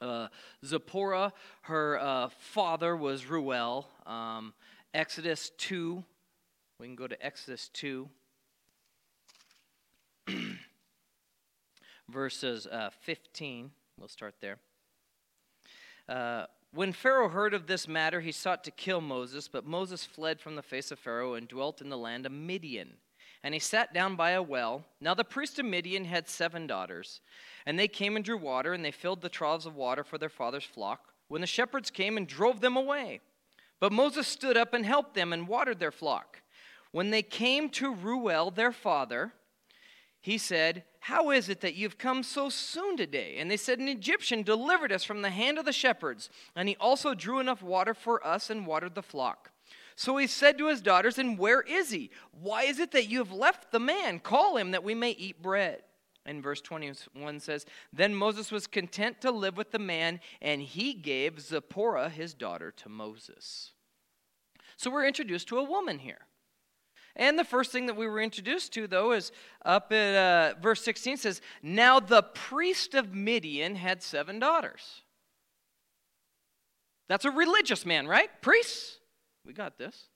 Uh, 0.00 0.28
Zipporah, 0.64 1.32
her 1.62 1.98
uh, 1.98 2.28
father 2.38 2.96
was 2.96 3.26
Ruel. 3.26 3.88
Um, 4.04 4.52
Exodus 4.92 5.50
2, 5.58 6.02
we 6.78 6.86
can 6.86 6.96
go 6.96 7.06
to 7.06 7.24
Exodus 7.24 7.70
2, 7.74 8.08
verses 12.08 12.66
uh, 12.66 12.90
15. 13.02 13.70
We'll 13.98 14.08
start 14.08 14.34
there. 14.40 14.58
Uh, 16.08 16.46
when 16.74 16.92
Pharaoh 16.92 17.30
heard 17.30 17.54
of 17.54 17.66
this 17.66 17.88
matter, 17.88 18.20
he 18.20 18.32
sought 18.32 18.62
to 18.64 18.70
kill 18.70 19.00
Moses, 19.00 19.48
but 19.48 19.64
Moses 19.64 20.04
fled 20.04 20.40
from 20.40 20.56
the 20.56 20.62
face 20.62 20.90
of 20.90 20.98
Pharaoh 20.98 21.34
and 21.34 21.48
dwelt 21.48 21.80
in 21.80 21.88
the 21.88 21.96
land 21.96 22.26
of 22.26 22.32
Midian. 22.32 22.98
And 23.42 23.54
he 23.54 23.60
sat 23.60 23.94
down 23.94 24.16
by 24.16 24.32
a 24.32 24.42
well. 24.42 24.84
Now 25.00 25.14
the 25.14 25.24
priest 25.24 25.58
of 25.58 25.64
Midian 25.64 26.04
had 26.04 26.28
seven 26.28 26.66
daughters, 26.66 27.20
and 27.66 27.78
they 27.78 27.88
came 27.88 28.16
and 28.16 28.24
drew 28.24 28.38
water, 28.38 28.72
and 28.72 28.84
they 28.84 28.92
filled 28.92 29.20
the 29.20 29.28
troughs 29.28 29.66
of 29.66 29.74
water 29.74 30.04
for 30.04 30.16
their 30.16 30.28
father's 30.28 30.64
flock, 30.64 31.12
when 31.28 31.40
the 31.40 31.46
shepherds 31.46 31.90
came 31.90 32.16
and 32.16 32.28
drove 32.28 32.60
them 32.60 32.76
away. 32.76 33.20
But 33.80 33.92
Moses 33.92 34.26
stood 34.26 34.56
up 34.56 34.72
and 34.72 34.86
helped 34.86 35.14
them 35.14 35.32
and 35.32 35.48
watered 35.48 35.80
their 35.80 35.90
flock. 35.90 36.42
When 36.92 37.10
they 37.10 37.22
came 37.22 37.68
to 37.70 37.92
Ruel, 37.92 38.50
their 38.50 38.72
father, 38.72 39.32
he 40.20 40.38
said, 40.38 40.84
How 41.00 41.30
is 41.30 41.48
it 41.48 41.60
that 41.60 41.74
you've 41.74 41.98
come 41.98 42.22
so 42.22 42.48
soon 42.48 42.96
today? 42.96 43.36
And 43.38 43.50
they 43.50 43.56
said, 43.56 43.78
An 43.78 43.88
Egyptian 43.88 44.42
delivered 44.42 44.92
us 44.92 45.04
from 45.04 45.22
the 45.22 45.30
hand 45.30 45.58
of 45.58 45.64
the 45.64 45.72
shepherds, 45.72 46.30
and 46.54 46.68
he 46.68 46.76
also 46.80 47.14
drew 47.14 47.38
enough 47.38 47.62
water 47.62 47.94
for 47.94 48.24
us 48.26 48.48
and 48.48 48.66
watered 48.66 48.94
the 48.94 49.02
flock. 49.02 49.50
So 49.94 50.16
he 50.16 50.26
said 50.26 50.58
to 50.58 50.68
his 50.68 50.82
daughters, 50.82 51.18
And 51.18 51.38
where 51.38 51.60
is 51.62 51.90
he? 51.90 52.10
Why 52.30 52.62
is 52.62 52.78
it 52.78 52.92
that 52.92 53.08
you 53.08 53.18
have 53.18 53.32
left 53.32 53.72
the 53.72 53.80
man? 53.80 54.20
Call 54.20 54.56
him 54.56 54.70
that 54.70 54.84
we 54.84 54.94
may 54.94 55.10
eat 55.10 55.42
bread. 55.42 55.82
And 56.26 56.42
verse 56.42 56.60
21 56.60 57.40
says, 57.40 57.64
Then 57.92 58.14
Moses 58.14 58.50
was 58.50 58.66
content 58.66 59.20
to 59.20 59.30
live 59.30 59.56
with 59.56 59.70
the 59.70 59.78
man, 59.78 60.20
and 60.42 60.60
he 60.60 60.92
gave 60.92 61.40
Zipporah 61.40 62.10
his 62.10 62.34
daughter 62.34 62.72
to 62.72 62.88
Moses. 62.88 63.70
So 64.76 64.90
we're 64.90 65.06
introduced 65.06 65.48
to 65.48 65.58
a 65.58 65.64
woman 65.64 66.00
here. 66.00 66.26
And 67.14 67.38
the 67.38 67.44
first 67.44 67.72
thing 67.72 67.86
that 67.86 67.96
we 67.96 68.06
were 68.06 68.20
introduced 68.20 68.74
to, 68.74 68.86
though, 68.86 69.12
is 69.12 69.32
up 69.64 69.90
at 69.92 70.14
uh, 70.14 70.60
verse 70.60 70.82
16 70.82 71.16
says, 71.16 71.40
Now 71.62 72.00
the 72.00 72.22
priest 72.22 72.94
of 72.94 73.14
Midian 73.14 73.76
had 73.76 74.02
seven 74.02 74.38
daughters. 74.38 75.02
That's 77.08 77.24
a 77.24 77.30
religious 77.30 77.86
man, 77.86 78.06
right? 78.06 78.28
Priests? 78.42 78.98
We 79.46 79.52
got 79.52 79.78
this. 79.78 80.08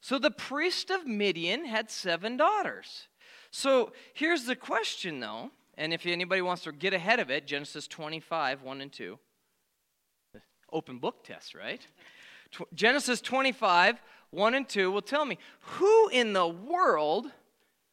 So 0.00 0.18
the 0.18 0.30
priest 0.30 0.90
of 0.90 1.06
Midian 1.06 1.64
had 1.64 1.90
seven 1.90 2.36
daughters. 2.36 3.08
So 3.52 3.92
here's 4.14 4.46
the 4.46 4.56
question, 4.56 5.20
though, 5.20 5.50
and 5.76 5.92
if 5.92 6.06
anybody 6.06 6.40
wants 6.40 6.62
to 6.64 6.72
get 6.72 6.94
ahead 6.94 7.20
of 7.20 7.30
it, 7.30 7.46
Genesis 7.46 7.86
25, 7.86 8.62
1 8.62 8.80
and 8.80 8.90
2. 8.90 9.18
Open 10.72 10.98
book 10.98 11.22
test, 11.22 11.54
right? 11.54 11.86
Genesis 12.74 13.20
25, 13.20 14.00
1 14.30 14.54
and 14.54 14.66
2 14.66 14.90
will 14.90 15.02
tell 15.02 15.26
me 15.26 15.36
who 15.60 16.08
in 16.08 16.32
the 16.32 16.48
world 16.48 17.26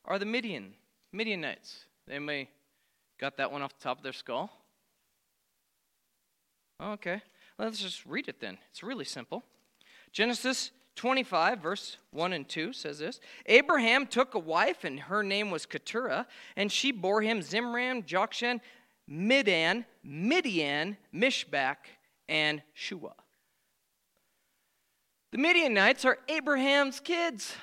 are 0.06 0.18
the 0.18 0.26
Midian, 0.26 0.76
Midianites? 1.12 1.86
Anybody 2.10 2.50
got 3.20 3.36
that 3.36 3.52
one 3.52 3.62
off 3.62 3.78
the 3.78 3.84
top 3.84 3.98
of 3.98 4.04
their 4.04 4.14
skull? 4.14 4.50
Okay, 6.82 7.22
let's 7.58 7.82
just 7.82 8.06
read 8.06 8.30
it 8.30 8.40
then. 8.40 8.58
It's 8.72 8.82
really 8.82 9.04
simple. 9.04 9.44
Genesis 10.14 10.72
25, 11.00 11.60
verse 11.60 11.96
1 12.12 12.34
and 12.34 12.50
2 12.50 12.74
says 12.74 13.00
this 13.00 13.22
Abraham 13.46 14.06
took 14.06 14.36
a 14.36 14.40
wife, 14.40 14.84
and 14.84 15.00
her 15.00 15.24
name 15.24 15.50
was 15.50 15.66
Keturah, 15.66 16.28
and 16.58 16.70
she 16.70 16.92
bore 16.92 17.22
him 17.22 17.40
Zimran, 17.40 18.06
Jokshan, 18.06 18.60
Medan, 19.08 19.86
Midian, 20.04 20.98
Mishbach, 21.16 21.78
and 22.28 22.62
Shuah. 22.78 23.14
The 25.32 25.38
Midianites 25.38 26.04
are 26.04 26.18
Abraham's 26.28 27.00
kids. 27.00 27.56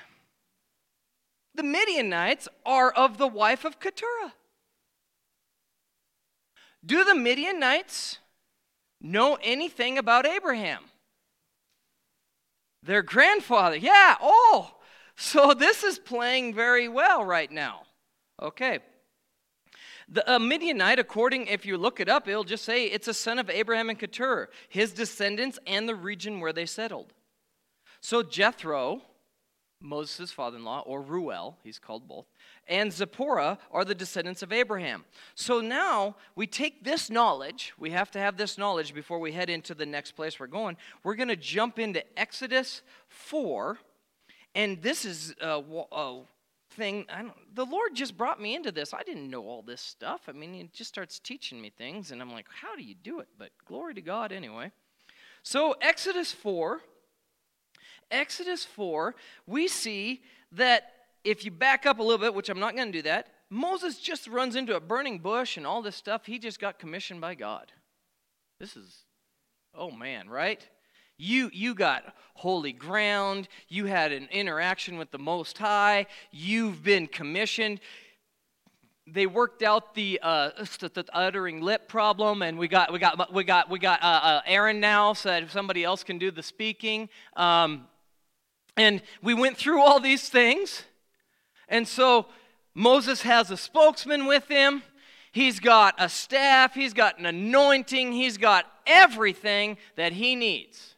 The 1.54 1.62
Midianites 1.62 2.48
are 2.64 2.90
of 2.90 3.18
the 3.18 3.28
wife 3.28 3.66
of 3.66 3.78
Keturah. 3.78 4.32
Do 6.86 7.04
the 7.04 7.14
Midianites 7.14 8.16
know 9.02 9.36
anything 9.42 9.98
about 9.98 10.24
Abraham? 10.24 10.80
Their 12.86 13.02
grandfather, 13.02 13.76
yeah, 13.76 14.16
oh, 14.20 14.76
so 15.16 15.54
this 15.54 15.82
is 15.82 15.98
playing 15.98 16.54
very 16.54 16.88
well 16.88 17.24
right 17.24 17.50
now. 17.50 17.82
Okay. 18.40 18.78
The 20.08 20.34
uh, 20.34 20.38
Midianite, 20.38 21.00
according, 21.00 21.48
if 21.48 21.66
you 21.66 21.76
look 21.78 21.98
it 21.98 22.08
up, 22.08 22.28
it'll 22.28 22.44
just 22.44 22.64
say 22.64 22.84
it's 22.84 23.08
a 23.08 23.14
son 23.14 23.40
of 23.40 23.50
Abraham 23.50 23.90
and 23.90 23.98
Keturah, 23.98 24.48
his 24.68 24.92
descendants, 24.92 25.58
and 25.66 25.88
the 25.88 25.96
region 25.96 26.38
where 26.38 26.52
they 26.52 26.66
settled. 26.66 27.12
So 28.00 28.22
Jethro, 28.22 29.02
Moses' 29.80 30.32
father 30.32 30.56
in 30.56 30.64
law, 30.64 30.82
or 30.86 31.02
Ruel, 31.02 31.56
he's 31.62 31.78
called 31.78 32.08
both, 32.08 32.26
and 32.66 32.92
Zipporah 32.92 33.58
are 33.70 33.84
the 33.84 33.94
descendants 33.94 34.42
of 34.42 34.52
Abraham. 34.52 35.04
So 35.34 35.60
now 35.60 36.16
we 36.34 36.46
take 36.46 36.82
this 36.82 37.10
knowledge, 37.10 37.72
we 37.78 37.90
have 37.90 38.10
to 38.12 38.18
have 38.18 38.36
this 38.36 38.56
knowledge 38.56 38.94
before 38.94 39.18
we 39.18 39.32
head 39.32 39.50
into 39.50 39.74
the 39.74 39.86
next 39.86 40.12
place 40.12 40.40
we're 40.40 40.46
going. 40.46 40.76
We're 41.04 41.14
going 41.14 41.28
to 41.28 41.36
jump 41.36 41.78
into 41.78 42.02
Exodus 42.18 42.82
4, 43.08 43.78
and 44.54 44.80
this 44.80 45.04
is 45.04 45.34
a, 45.40 45.62
a 45.92 46.22
thing. 46.70 47.06
the 47.54 47.66
Lord 47.66 47.94
just 47.94 48.16
brought 48.16 48.40
me 48.40 48.54
into 48.54 48.72
this. 48.72 48.94
I 48.94 49.02
didn't 49.02 49.30
know 49.30 49.42
all 49.42 49.62
this 49.62 49.80
stuff. 49.80 50.22
I 50.28 50.32
mean, 50.32 50.54
He 50.54 50.68
just 50.72 50.88
starts 50.88 51.18
teaching 51.18 51.60
me 51.60 51.70
things, 51.70 52.10
and 52.10 52.22
I'm 52.22 52.32
like, 52.32 52.46
how 52.62 52.76
do 52.76 52.82
you 52.82 52.94
do 52.94 53.20
it? 53.20 53.28
But 53.38 53.50
glory 53.66 53.94
to 53.94 54.00
God 54.00 54.32
anyway. 54.32 54.72
So, 55.42 55.76
Exodus 55.80 56.32
4 56.32 56.80
Exodus 58.10 58.64
4, 58.64 59.14
we 59.46 59.68
see 59.68 60.22
that 60.52 60.92
if 61.24 61.44
you 61.44 61.50
back 61.50 61.86
up 61.86 61.98
a 61.98 62.02
little 62.02 62.18
bit, 62.18 62.34
which 62.34 62.48
I'm 62.48 62.60
not 62.60 62.76
going 62.76 62.92
to 62.92 62.98
do 62.98 63.02
that, 63.02 63.28
Moses 63.50 63.98
just 63.98 64.26
runs 64.26 64.56
into 64.56 64.76
a 64.76 64.80
burning 64.80 65.18
bush 65.18 65.56
and 65.56 65.66
all 65.66 65.82
this 65.82 65.96
stuff. 65.96 66.26
He 66.26 66.38
just 66.38 66.60
got 66.60 66.78
commissioned 66.78 67.20
by 67.20 67.34
God. 67.34 67.72
This 68.58 68.76
is, 68.76 69.04
oh 69.74 69.90
man, 69.90 70.28
right? 70.28 70.66
You, 71.18 71.50
you 71.52 71.74
got 71.74 72.14
holy 72.34 72.72
ground. 72.72 73.48
You 73.68 73.86
had 73.86 74.12
an 74.12 74.28
interaction 74.30 74.98
with 74.98 75.10
the 75.10 75.18
Most 75.18 75.58
High. 75.58 76.06
You've 76.30 76.82
been 76.82 77.06
commissioned. 77.06 77.80
They 79.06 79.26
worked 79.26 79.62
out 79.62 79.94
the, 79.94 80.18
uh, 80.22 80.50
the 80.80 81.04
uttering 81.12 81.62
lip 81.62 81.88
problem, 81.88 82.42
and 82.42 82.58
we 82.58 82.66
got 82.66 82.92
we 82.92 82.98
got 82.98 83.32
we 83.32 83.44
got 83.44 83.70
we 83.70 83.78
got 83.78 84.02
uh, 84.02 84.06
uh, 84.06 84.40
Aaron 84.46 84.80
now, 84.80 85.12
so 85.12 85.28
that 85.28 85.48
somebody 85.50 85.84
else 85.84 86.02
can 86.02 86.18
do 86.18 86.32
the 86.32 86.42
speaking. 86.42 87.08
Um, 87.36 87.86
and 88.76 89.02
we 89.22 89.34
went 89.34 89.56
through 89.56 89.80
all 89.80 90.00
these 90.00 90.28
things. 90.28 90.84
And 91.68 91.86
so 91.86 92.26
Moses 92.74 93.22
has 93.22 93.50
a 93.50 93.56
spokesman 93.56 94.26
with 94.26 94.48
him. 94.48 94.82
He's 95.32 95.60
got 95.60 95.94
a 95.98 96.08
staff, 96.08 96.74
he's 96.74 96.94
got 96.94 97.18
an 97.18 97.26
anointing, 97.26 98.12
he's 98.12 98.38
got 98.38 98.64
everything 98.86 99.76
that 99.96 100.12
he 100.12 100.34
needs. 100.34 100.94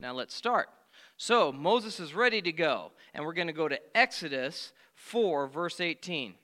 Now 0.00 0.12
let's 0.12 0.34
start. 0.34 0.68
So 1.16 1.52
Moses 1.52 2.00
is 2.00 2.14
ready 2.14 2.42
to 2.42 2.52
go, 2.52 2.92
and 3.14 3.24
we're 3.24 3.34
going 3.34 3.46
to 3.46 3.52
go 3.52 3.68
to 3.68 3.78
Exodus 3.94 4.72
4, 4.94 5.46
verse 5.46 5.80
18. 5.80 6.34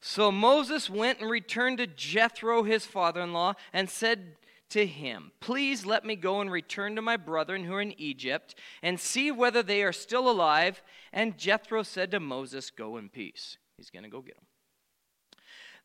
So 0.00 0.30
Moses 0.30 0.88
went 0.88 1.20
and 1.20 1.30
returned 1.30 1.78
to 1.78 1.86
Jethro, 1.86 2.62
his 2.62 2.86
father 2.86 3.22
in 3.22 3.32
law, 3.32 3.54
and 3.72 3.90
said 3.90 4.36
to 4.70 4.86
him, 4.86 5.32
Please 5.40 5.86
let 5.86 6.04
me 6.04 6.16
go 6.16 6.40
and 6.40 6.50
return 6.50 6.96
to 6.96 7.02
my 7.02 7.16
brethren 7.16 7.64
who 7.64 7.74
are 7.74 7.80
in 7.80 7.98
Egypt 8.00 8.54
and 8.82 8.98
see 8.98 9.30
whether 9.30 9.62
they 9.62 9.82
are 9.82 9.92
still 9.92 10.28
alive. 10.28 10.82
And 11.12 11.38
Jethro 11.38 11.82
said 11.82 12.10
to 12.12 12.20
Moses, 12.20 12.70
Go 12.70 12.96
in 12.96 13.08
peace. 13.08 13.58
He's 13.76 13.90
going 13.90 14.04
to 14.04 14.08
go 14.08 14.20
get 14.20 14.36
them. 14.36 14.44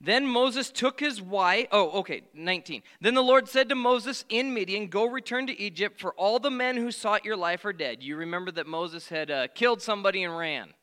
Then 0.03 0.25
Moses 0.25 0.71
took 0.71 0.99
his 0.99 1.21
wife. 1.21 1.67
Oh, 1.71 1.99
okay, 1.99 2.23
19. 2.33 2.81
Then 3.01 3.13
the 3.13 3.21
Lord 3.21 3.47
said 3.47 3.69
to 3.69 3.75
Moses 3.75 4.25
in 4.29 4.51
Midian, 4.53 4.87
Go 4.87 5.05
return 5.05 5.45
to 5.45 5.59
Egypt, 5.59 5.99
for 5.99 6.13
all 6.13 6.39
the 6.39 6.49
men 6.49 6.75
who 6.75 6.91
sought 6.91 7.23
your 7.23 7.37
life 7.37 7.65
are 7.65 7.73
dead. 7.73 8.01
You 8.01 8.15
remember 8.15 8.51
that 8.51 8.65
Moses 8.65 9.09
had 9.09 9.29
uh, 9.29 9.47
killed 9.53 9.81
somebody 9.81 10.23
and 10.23 10.35
ran. 10.35 10.73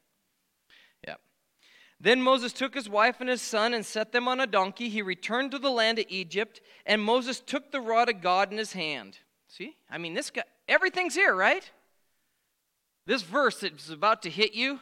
Then 2.00 2.22
Moses 2.22 2.52
took 2.52 2.74
his 2.74 2.88
wife 2.88 3.16
and 3.20 3.28
his 3.28 3.42
son 3.42 3.74
and 3.74 3.84
set 3.84 4.12
them 4.12 4.28
on 4.28 4.38
a 4.38 4.46
donkey. 4.46 4.88
He 4.88 5.02
returned 5.02 5.50
to 5.50 5.58
the 5.58 5.70
land 5.70 5.98
of 5.98 6.04
Egypt, 6.08 6.60
and 6.86 7.02
Moses 7.02 7.40
took 7.40 7.72
the 7.72 7.80
rod 7.80 8.08
of 8.08 8.20
God 8.20 8.52
in 8.52 8.58
his 8.58 8.72
hand. 8.72 9.18
See? 9.48 9.76
I 9.90 9.98
mean, 9.98 10.14
this 10.14 10.30
guy, 10.30 10.44
everything's 10.68 11.14
here, 11.14 11.34
right? 11.34 11.68
This 13.06 13.22
verse 13.22 13.60
that's 13.60 13.90
about 13.90 14.22
to 14.22 14.30
hit 14.30 14.54
you, 14.54 14.80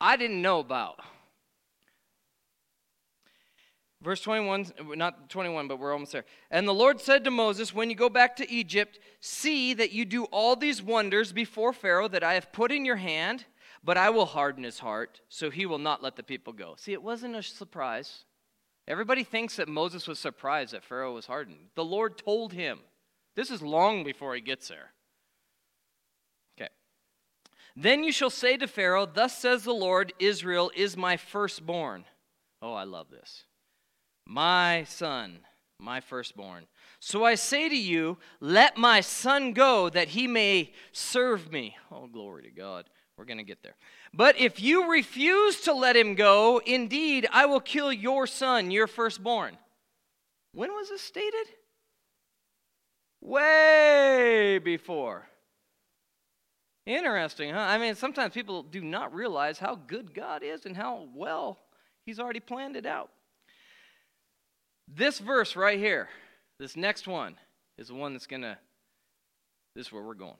I 0.00 0.16
didn't 0.16 0.42
know 0.42 0.58
about. 0.58 1.00
Verse 4.02 4.20
21, 4.20 4.72
not 4.94 5.30
21, 5.30 5.68
but 5.68 5.78
we're 5.78 5.92
almost 5.92 6.12
there. 6.12 6.24
And 6.50 6.68
the 6.68 6.74
Lord 6.74 7.00
said 7.00 7.24
to 7.24 7.30
Moses, 7.30 7.74
When 7.74 7.88
you 7.88 7.96
go 7.96 8.08
back 8.08 8.36
to 8.36 8.50
Egypt, 8.50 8.98
see 9.20 9.74
that 9.74 9.92
you 9.92 10.04
do 10.04 10.24
all 10.24 10.54
these 10.54 10.82
wonders 10.82 11.32
before 11.32 11.72
Pharaoh 11.72 12.08
that 12.08 12.22
I 12.22 12.34
have 12.34 12.52
put 12.52 12.70
in 12.70 12.84
your 12.84 12.96
hand, 12.96 13.46
but 13.86 13.96
I 13.96 14.10
will 14.10 14.26
harden 14.26 14.64
his 14.64 14.80
heart, 14.80 15.20
so 15.28 15.48
he 15.48 15.64
will 15.64 15.78
not 15.78 16.02
let 16.02 16.16
the 16.16 16.24
people 16.24 16.52
go. 16.52 16.74
See, 16.76 16.92
it 16.92 17.04
wasn't 17.04 17.36
a 17.36 17.42
surprise. 17.42 18.24
Everybody 18.88 19.22
thinks 19.22 19.54
that 19.56 19.68
Moses 19.68 20.08
was 20.08 20.18
surprised 20.18 20.72
that 20.72 20.82
Pharaoh 20.82 21.14
was 21.14 21.26
hardened. 21.26 21.68
The 21.76 21.84
Lord 21.84 22.18
told 22.18 22.52
him. 22.52 22.80
This 23.36 23.48
is 23.48 23.62
long 23.62 24.02
before 24.02 24.34
he 24.34 24.40
gets 24.40 24.66
there. 24.66 24.92
Okay. 26.58 26.70
Then 27.76 28.02
you 28.02 28.10
shall 28.10 28.28
say 28.28 28.56
to 28.56 28.66
Pharaoh, 28.66 29.06
Thus 29.06 29.38
says 29.38 29.62
the 29.62 29.72
Lord, 29.72 30.12
Israel 30.18 30.72
is 30.74 30.96
my 30.96 31.16
firstborn. 31.16 32.06
Oh, 32.60 32.72
I 32.72 32.82
love 32.82 33.08
this. 33.10 33.44
My 34.26 34.82
son, 34.82 35.38
my 35.78 36.00
firstborn. 36.00 36.66
So 36.98 37.22
I 37.22 37.36
say 37.36 37.68
to 37.68 37.76
you, 37.76 38.18
let 38.40 38.76
my 38.76 39.00
son 39.00 39.52
go 39.52 39.88
that 39.90 40.08
he 40.08 40.26
may 40.26 40.72
serve 40.90 41.52
me. 41.52 41.76
Oh, 41.92 42.08
glory 42.08 42.42
to 42.42 42.50
God. 42.50 42.86
We're 43.18 43.24
going 43.24 43.38
to 43.38 43.44
get 43.44 43.62
there. 43.62 43.76
But 44.12 44.38
if 44.38 44.60
you 44.60 44.90
refuse 44.90 45.62
to 45.62 45.72
let 45.72 45.96
him 45.96 46.14
go, 46.14 46.60
indeed, 46.64 47.26
I 47.32 47.46
will 47.46 47.60
kill 47.60 47.92
your 47.92 48.26
son, 48.26 48.70
your 48.70 48.86
firstborn. 48.86 49.56
When 50.52 50.70
was 50.72 50.90
this 50.90 51.00
stated? 51.00 51.46
Way 53.22 54.58
before. 54.62 55.26
Interesting, 56.84 57.52
huh? 57.52 57.60
I 57.60 57.78
mean, 57.78 57.94
sometimes 57.94 58.34
people 58.34 58.62
do 58.62 58.80
not 58.80 59.12
realize 59.12 59.58
how 59.58 59.74
good 59.74 60.14
God 60.14 60.42
is 60.44 60.66
and 60.66 60.76
how 60.76 61.08
well 61.14 61.58
He's 62.04 62.20
already 62.20 62.38
planned 62.38 62.76
it 62.76 62.86
out. 62.86 63.10
This 64.86 65.18
verse 65.18 65.56
right 65.56 65.78
here, 65.78 66.08
this 66.60 66.76
next 66.76 67.08
one, 67.08 67.34
is 67.76 67.88
the 67.88 67.94
one 67.94 68.12
that's 68.12 68.28
going 68.28 68.42
to, 68.42 68.56
this 69.74 69.88
is 69.88 69.92
where 69.92 70.02
we're 70.02 70.14
going. 70.14 70.36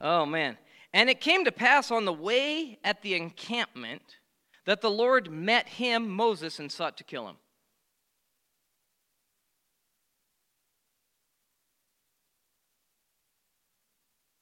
Oh, 0.00 0.26
man. 0.26 0.56
And 0.92 1.08
it 1.08 1.20
came 1.20 1.44
to 1.44 1.52
pass 1.52 1.90
on 1.90 2.04
the 2.04 2.12
way 2.12 2.78
at 2.82 3.02
the 3.02 3.14
encampment 3.14 4.02
that 4.66 4.80
the 4.80 4.90
Lord 4.90 5.30
met 5.30 5.68
him, 5.68 6.08
Moses, 6.08 6.58
and 6.58 6.70
sought 6.70 6.96
to 6.98 7.04
kill 7.04 7.28
him. 7.28 7.36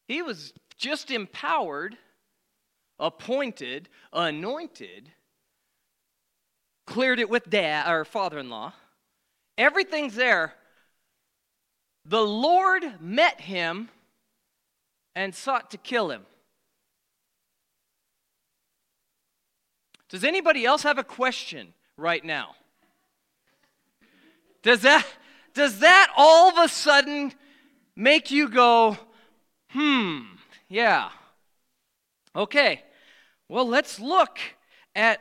He 0.07 0.23
was 0.23 0.55
just 0.79 1.11
empowered, 1.11 1.99
appointed, 2.99 3.91
anointed, 4.11 5.13
cleared 6.87 7.21
it 7.21 7.29
with 7.29 7.51
dad 7.51 7.93
or 7.93 8.07
father-in-law. 8.07 8.73
Everything's 9.59 10.15
there. 10.15 10.55
The 12.07 12.23
Lord 12.23 12.85
met 13.01 13.43
him 13.43 13.91
and 15.15 15.35
sought 15.35 15.71
to 15.73 15.77
kill 15.77 16.11
him. 16.11 16.25
Does 20.09 20.25
anybody 20.25 20.65
else 20.65 20.83
have 20.83 20.99
a 20.99 21.05
question 21.05 21.75
right 21.97 22.25
now? 22.25 22.55
Does 24.63 24.83
that 24.83 25.07
does 25.55 25.81
that 25.81 26.13
all 26.17 26.51
of 26.51 26.59
a 26.59 26.69
sudden 26.69 27.33
make 27.97 28.31
you 28.31 28.49
go, 28.49 28.97
"Hmm, 29.71 30.21
yeah. 30.69 31.11
Okay. 32.35 32.85
Well, 33.49 33.67
let's 33.67 33.99
look 33.99 34.39
at 34.95 35.21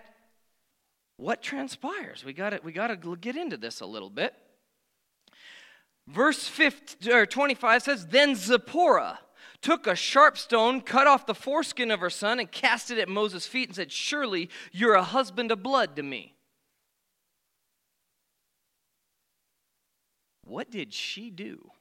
what 1.17 1.41
transpires. 1.41 2.23
We 2.23 2.33
got 2.33 2.63
we 2.63 2.71
got 2.71 2.87
to 2.87 3.15
get 3.15 3.35
into 3.35 3.57
this 3.57 3.81
a 3.81 3.85
little 3.85 4.09
bit. 4.09 4.33
Verse 6.07 6.47
50, 6.47 7.11
or 7.11 7.25
25 7.25 7.83
says, 7.83 8.07
Then 8.07 8.33
Zipporah 8.33 9.19
took 9.61 9.87
a 9.87 9.95
sharp 9.95 10.37
stone, 10.37 10.81
cut 10.81 11.07
off 11.07 11.25
the 11.25 11.35
foreskin 11.35 11.91
of 11.91 11.99
her 11.99 12.09
son, 12.09 12.39
and 12.39 12.51
cast 12.51 12.91
it 12.91 12.99
at 12.99 13.09
Moses' 13.09 13.47
feet 13.47 13.69
and 13.69 13.75
said, 13.75 13.91
Surely 13.91 14.49
you're 14.71 14.93
a 14.93 15.03
husband 15.03 15.51
of 15.51 15.63
blood 15.63 15.95
to 15.95 16.03
me. 16.03 16.35
What 20.43 20.71
did 20.71 20.93
she 20.93 21.29
do? 21.29 21.71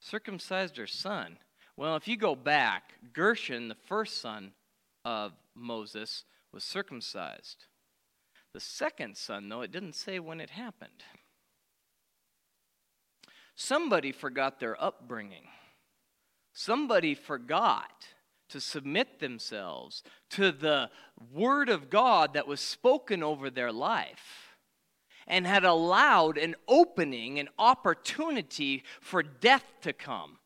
Circumcised 0.00 0.76
her 0.76 0.86
son. 0.86 1.38
Well, 1.76 1.94
if 1.94 2.08
you 2.08 2.16
go 2.16 2.34
back, 2.34 2.94
Gershom, 3.12 3.68
the 3.68 3.76
first 3.76 4.20
son 4.20 4.52
of 5.04 5.32
Moses, 5.54 6.24
was 6.52 6.64
circumcised. 6.64 7.66
The 8.52 8.60
second 8.60 9.16
son, 9.16 9.48
though, 9.48 9.60
it 9.60 9.70
didn't 9.70 9.94
say 9.94 10.18
when 10.18 10.40
it 10.40 10.50
happened. 10.50 11.04
Somebody 13.60 14.12
forgot 14.12 14.60
their 14.60 14.80
upbringing. 14.80 15.42
Somebody 16.52 17.16
forgot 17.16 18.06
to 18.50 18.60
submit 18.60 19.18
themselves 19.18 20.04
to 20.30 20.52
the 20.52 20.90
word 21.32 21.68
of 21.68 21.90
God 21.90 22.34
that 22.34 22.46
was 22.46 22.60
spoken 22.60 23.20
over 23.20 23.50
their 23.50 23.72
life 23.72 24.56
and 25.26 25.44
had 25.44 25.64
allowed 25.64 26.38
an 26.38 26.54
opening, 26.68 27.40
an 27.40 27.48
opportunity 27.58 28.84
for 29.00 29.24
death 29.24 29.64
to 29.82 29.92
come. 29.92 30.38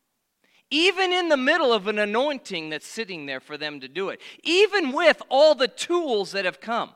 Even 0.71 1.13
in 1.13 1.29
the 1.29 1.37
middle 1.37 1.71
of 1.71 1.87
an 1.87 1.99
anointing 1.99 2.71
that's 2.71 2.87
sitting 2.87 3.27
there 3.27 3.39
for 3.39 3.59
them 3.59 3.79
to 3.79 3.87
do 3.87 4.09
it, 4.09 4.21
even 4.41 4.91
with 4.91 5.21
all 5.29 5.53
the 5.53 5.67
tools 5.67 6.31
that 6.31 6.45
have 6.45 6.59
come. 6.59 6.95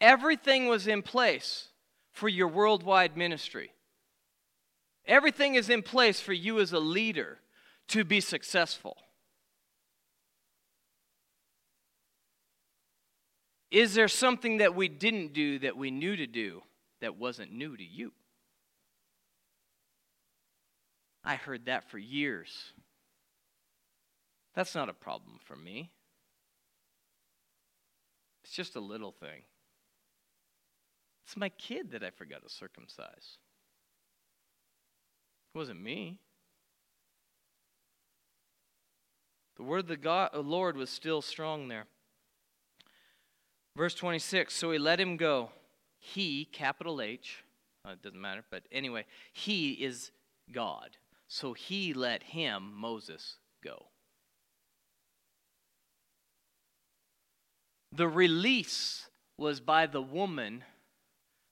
Everything 0.00 0.66
was 0.66 0.86
in 0.86 1.02
place 1.02 1.68
for 2.12 2.28
your 2.28 2.48
worldwide 2.48 3.16
ministry. 3.16 3.72
Everything 5.06 5.54
is 5.54 5.68
in 5.68 5.82
place 5.82 6.20
for 6.20 6.32
you 6.32 6.60
as 6.60 6.72
a 6.72 6.78
leader 6.78 7.38
to 7.88 8.04
be 8.04 8.20
successful. 8.20 8.96
Is 13.70 13.94
there 13.94 14.08
something 14.08 14.58
that 14.58 14.74
we 14.74 14.88
didn't 14.88 15.32
do 15.32 15.58
that 15.58 15.76
we 15.76 15.90
knew 15.90 16.16
to 16.16 16.26
do 16.26 16.62
that 17.00 17.16
wasn't 17.16 17.52
new 17.52 17.76
to 17.76 17.84
you? 17.84 18.12
I 21.24 21.34
heard 21.36 21.66
that 21.66 21.90
for 21.90 21.98
years. 21.98 22.72
That's 24.54 24.74
not 24.74 24.88
a 24.88 24.94
problem 24.94 25.38
for 25.44 25.56
me. 25.56 25.90
It's 28.44 28.52
just 28.52 28.76
a 28.76 28.80
little 28.80 29.10
thing. 29.10 29.42
It's 31.24 31.36
my 31.36 31.48
kid 31.48 31.90
that 31.92 32.04
I 32.04 32.10
forgot 32.10 32.42
to 32.42 32.48
circumcise. 32.48 33.38
It 35.54 35.58
wasn't 35.58 35.82
me. 35.82 36.18
The 39.56 39.62
word 39.62 39.80
of 39.80 39.86
the 39.88 39.96
God, 39.96 40.30
uh, 40.34 40.40
Lord 40.40 40.76
was 40.76 40.90
still 40.90 41.22
strong 41.22 41.68
there. 41.68 41.86
Verse 43.76 43.94
26 43.94 44.52
So 44.54 44.72
he 44.72 44.78
let 44.78 45.00
him 45.00 45.16
go. 45.16 45.50
He, 45.98 46.44
capital 46.44 47.00
H, 47.00 47.44
uh, 47.86 47.92
it 47.92 48.02
doesn't 48.02 48.20
matter, 48.20 48.44
but 48.50 48.64
anyway, 48.70 49.06
he 49.32 49.72
is 49.72 50.10
God. 50.52 50.90
So 51.28 51.54
he 51.54 51.94
let 51.94 52.22
him, 52.22 52.72
Moses, 52.74 53.36
go. 53.62 53.86
The 57.92 58.08
release 58.08 59.08
was 59.38 59.60
by 59.60 59.86
the 59.86 60.02
woman 60.02 60.64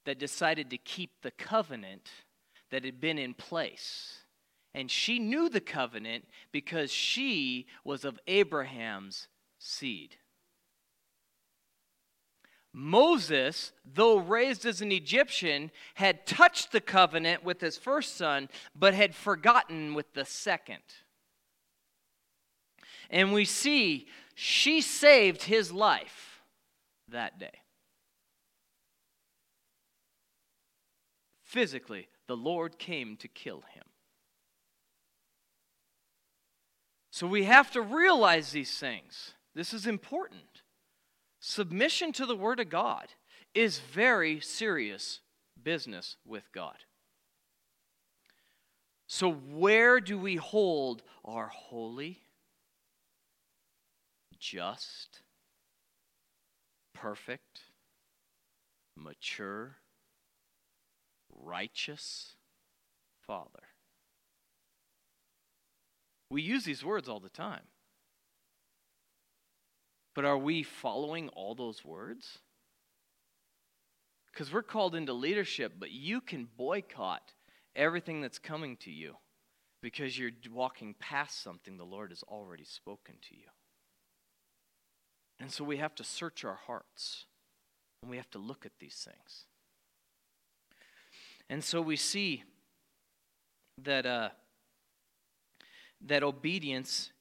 that 0.04 0.18
decided 0.18 0.70
to 0.70 0.78
keep 0.78 1.22
the 1.22 1.30
covenant 1.30 2.10
that 2.70 2.84
had 2.84 3.00
been 3.00 3.18
in 3.18 3.34
place. 3.34 4.18
And 4.74 4.90
she 4.90 5.18
knew 5.18 5.48
the 5.48 5.60
covenant 5.60 6.26
because 6.50 6.90
she 6.90 7.66
was 7.84 8.04
of 8.04 8.18
Abraham's 8.26 9.28
seed. 9.58 10.16
Moses, 12.72 13.72
though 13.84 14.16
raised 14.16 14.64
as 14.64 14.80
an 14.80 14.92
Egyptian, 14.92 15.70
had 15.94 16.26
touched 16.26 16.72
the 16.72 16.80
covenant 16.80 17.44
with 17.44 17.60
his 17.60 17.76
first 17.76 18.16
son, 18.16 18.48
but 18.74 18.94
had 18.94 19.14
forgotten 19.14 19.92
with 19.92 20.14
the 20.14 20.24
second. 20.24 20.82
And 23.10 23.32
we 23.32 23.44
see 23.44 24.08
she 24.34 24.80
saved 24.80 25.42
his 25.42 25.70
life 25.70 26.42
that 27.08 27.38
day. 27.38 27.62
Physically, 31.52 32.08
the 32.28 32.36
Lord 32.36 32.78
came 32.78 33.16
to 33.18 33.28
kill 33.28 33.62
him. 33.74 33.84
So 37.10 37.26
we 37.26 37.44
have 37.44 37.70
to 37.72 37.82
realize 37.82 38.52
these 38.52 38.78
things. 38.78 39.34
This 39.54 39.74
is 39.74 39.86
important. 39.86 40.62
Submission 41.40 42.12
to 42.12 42.24
the 42.24 42.34
Word 42.34 42.58
of 42.58 42.70
God 42.70 43.08
is 43.54 43.78
very 43.78 44.40
serious 44.40 45.20
business 45.62 46.16
with 46.24 46.50
God. 46.52 46.76
So, 49.06 49.30
where 49.30 50.00
do 50.00 50.18
we 50.18 50.36
hold 50.36 51.02
our 51.22 51.48
holy, 51.48 52.22
just, 54.38 55.20
perfect, 56.94 57.60
mature, 58.96 59.76
righteous 61.40 62.36
Father. 63.26 63.62
We 66.30 66.42
use 66.42 66.64
these 66.64 66.84
words 66.84 67.08
all 67.08 67.20
the 67.20 67.28
time. 67.28 67.64
But 70.14 70.24
are 70.24 70.38
we 70.38 70.62
following 70.62 71.28
all 71.30 71.54
those 71.54 71.84
words? 71.84 72.38
Because 74.30 74.52
we're 74.52 74.62
called 74.62 74.94
into 74.94 75.12
leadership, 75.12 75.74
but 75.78 75.90
you 75.90 76.20
can 76.20 76.48
boycott 76.56 77.34
everything 77.76 78.20
that's 78.20 78.38
coming 78.38 78.76
to 78.78 78.90
you 78.90 79.16
because 79.82 80.18
you're 80.18 80.30
walking 80.50 80.94
past 80.98 81.42
something 81.42 81.76
the 81.76 81.84
Lord 81.84 82.10
has 82.10 82.22
already 82.22 82.64
spoken 82.64 83.16
to 83.28 83.36
you. 83.36 83.48
And 85.40 85.50
so 85.50 85.64
we 85.64 85.78
have 85.78 85.94
to 85.96 86.04
search 86.04 86.44
our 86.44 86.60
hearts 86.66 87.26
and 88.00 88.10
we 88.10 88.16
have 88.16 88.30
to 88.30 88.38
look 88.38 88.64
at 88.64 88.72
these 88.78 88.94
things. 88.94 89.46
And 91.48 91.62
so 91.62 91.81
we 91.81 91.96
see 91.96 92.44
that, 93.83 94.07
uh, 94.07 94.31
that 96.00 96.22
obedience 96.22 97.12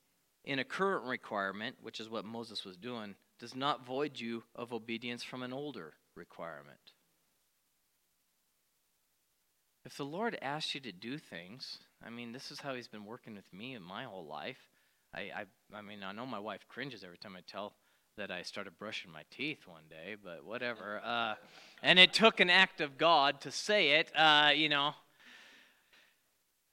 in 0.43 0.59
a 0.59 0.63
current 0.63 1.05
requirement, 1.05 1.75
which 1.81 1.99
is 1.99 2.09
what 2.09 2.25
Moses 2.25 2.65
was 2.65 2.77
doing, 2.77 3.15
does 3.39 3.55
not 3.55 3.85
void 3.85 4.19
you 4.19 4.43
of 4.55 4.73
obedience 4.73 5.23
from 5.23 5.43
an 5.43 5.53
older 5.53 5.93
requirement. 6.15 6.93
If 9.83 9.97
the 9.97 10.05
Lord 10.05 10.37
asks 10.41 10.75
you 10.75 10.81
to 10.81 10.91
do 10.91 11.17
things, 11.17 11.79
I 12.05 12.09
mean, 12.09 12.31
this 12.31 12.51
is 12.51 12.59
how 12.59 12.75
He's 12.75 12.87
been 12.87 13.05
working 13.05 13.35
with 13.35 13.51
me 13.51 13.73
in 13.73 13.81
my 13.81 14.03
whole 14.03 14.25
life. 14.25 14.69
I, 15.13 15.19
I, 15.21 15.45
I 15.73 15.81
mean, 15.81 16.03
I 16.03 16.11
know 16.11 16.25
my 16.25 16.39
wife 16.39 16.67
cringes 16.67 17.03
every 17.03 17.17
time 17.17 17.35
I 17.35 17.41
tell 17.41 17.73
that 18.17 18.31
I 18.31 18.41
started 18.43 18.77
brushing 18.77 19.11
my 19.11 19.23
teeth 19.31 19.67
one 19.67 19.83
day, 19.89 20.15
but 20.21 20.45
whatever. 20.45 21.01
Uh, 21.03 21.35
and 21.81 21.97
it 21.97 22.13
took 22.13 22.39
an 22.39 22.49
act 22.49 22.81
of 22.81 22.97
God 22.97 23.41
to 23.41 23.51
say 23.51 23.91
it, 23.99 24.11
uh, 24.15 24.51
you 24.55 24.69
know. 24.69 24.93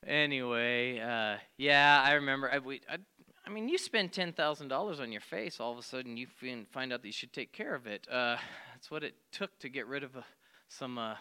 Anyway, 0.06 1.00
uh, 1.00 1.38
yeah, 1.56 2.02
I 2.04 2.12
remember. 2.12 2.50
I, 2.50 2.58
we, 2.58 2.80
I, 2.88 2.98
I 3.46 3.50
mean, 3.50 3.68
you 3.68 3.78
spend 3.78 4.12
ten 4.12 4.32
thousand 4.32 4.68
dollars 4.68 5.00
on 5.00 5.10
your 5.10 5.20
face, 5.20 5.58
all 5.58 5.72
of 5.72 5.78
a 5.78 5.82
sudden 5.82 6.16
you 6.16 6.26
find 6.70 6.92
out 6.92 7.02
that 7.02 7.08
you 7.08 7.12
should 7.12 7.32
take 7.32 7.52
care 7.52 7.74
of 7.74 7.86
it. 7.86 8.06
Uh, 8.10 8.36
that's 8.72 8.90
what 8.90 9.02
it 9.02 9.14
took 9.32 9.58
to 9.60 9.68
get 9.68 9.86
rid 9.86 10.04
of 10.04 10.16
uh, 10.16 10.22
some 10.68 10.98
uh, 10.98 11.14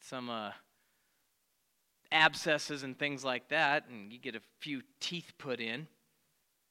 some 0.00 0.30
abscesses 2.12 2.82
and 2.82 2.98
things 2.98 3.24
like 3.24 3.48
that, 3.48 3.88
and 3.88 4.12
you 4.12 4.18
get 4.18 4.34
a 4.34 4.40
few 4.60 4.82
teeth 5.00 5.32
put 5.38 5.60
in. 5.60 5.86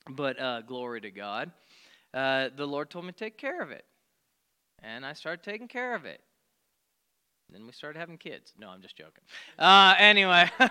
But 0.07 0.67
glory 0.67 1.01
to 1.01 1.09
God, 1.09 1.51
uh, 2.15 2.49
the 2.55 2.65
Lord 2.65 2.89
told 2.89 3.05
me 3.05 3.11
to 3.11 3.17
take 3.17 3.37
care 3.37 3.61
of 3.61 3.71
it, 3.71 3.85
and 4.81 5.05
I 5.05 5.13
started 5.13 5.43
taking 5.43 5.67
care 5.67 5.93
of 5.93 6.05
it. 6.05 6.21
Then 7.51 7.65
we 7.65 7.73
started 7.73 7.99
having 7.99 8.17
kids. 8.17 8.53
No, 8.57 8.69
I'm 8.69 8.81
just 8.81 8.95
joking. 8.95 9.23
Uh, 9.59 9.93
anyway. 9.99 10.49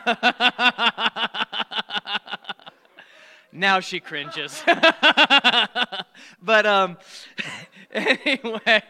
now 3.53 3.81
she 3.81 4.01
cringes. 4.01 4.63
but 6.43 6.67
um, 6.67 6.97
anyway, 7.93 8.83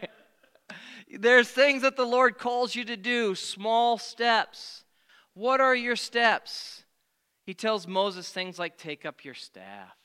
there's 1.11 1.49
things 1.49 1.83
that 1.83 1.95
the 1.95 2.05
Lord 2.05 2.37
calls 2.37 2.73
you 2.73 2.83
to 2.85 2.97
do, 2.97 3.35
small 3.35 3.97
steps. 3.97 4.83
What 5.33 5.61
are 5.61 5.75
your 5.75 5.95
steps? 5.95 6.83
He 7.45 7.53
tells 7.53 7.87
Moses 7.87 8.31
things 8.31 8.57
like 8.57 8.77
take 8.77 9.05
up 9.05 9.23
your 9.23 9.35
staff. 9.35 9.95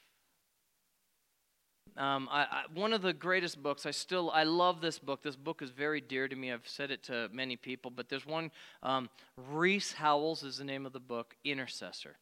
Um, 2.00 2.30
I, 2.32 2.40
I, 2.40 2.62
one 2.72 2.94
of 2.94 3.02
the 3.02 3.12
greatest 3.12 3.62
books. 3.62 3.84
I 3.84 3.90
still 3.90 4.30
I 4.30 4.44
love 4.44 4.80
this 4.80 4.98
book. 4.98 5.22
This 5.22 5.36
book 5.36 5.60
is 5.60 5.68
very 5.70 6.00
dear 6.00 6.28
to 6.28 6.34
me. 6.34 6.50
I've 6.50 6.66
said 6.66 6.90
it 6.90 7.02
to 7.04 7.28
many 7.30 7.56
people, 7.56 7.90
but 7.90 8.08
there's 8.08 8.24
one. 8.24 8.50
Um, 8.82 9.10
Rees 9.36 9.92
Howells 9.92 10.42
is 10.42 10.56
the 10.56 10.64
name 10.64 10.86
of 10.86 10.94
the 10.94 11.00
book. 11.00 11.36
Intercessor. 11.44 12.16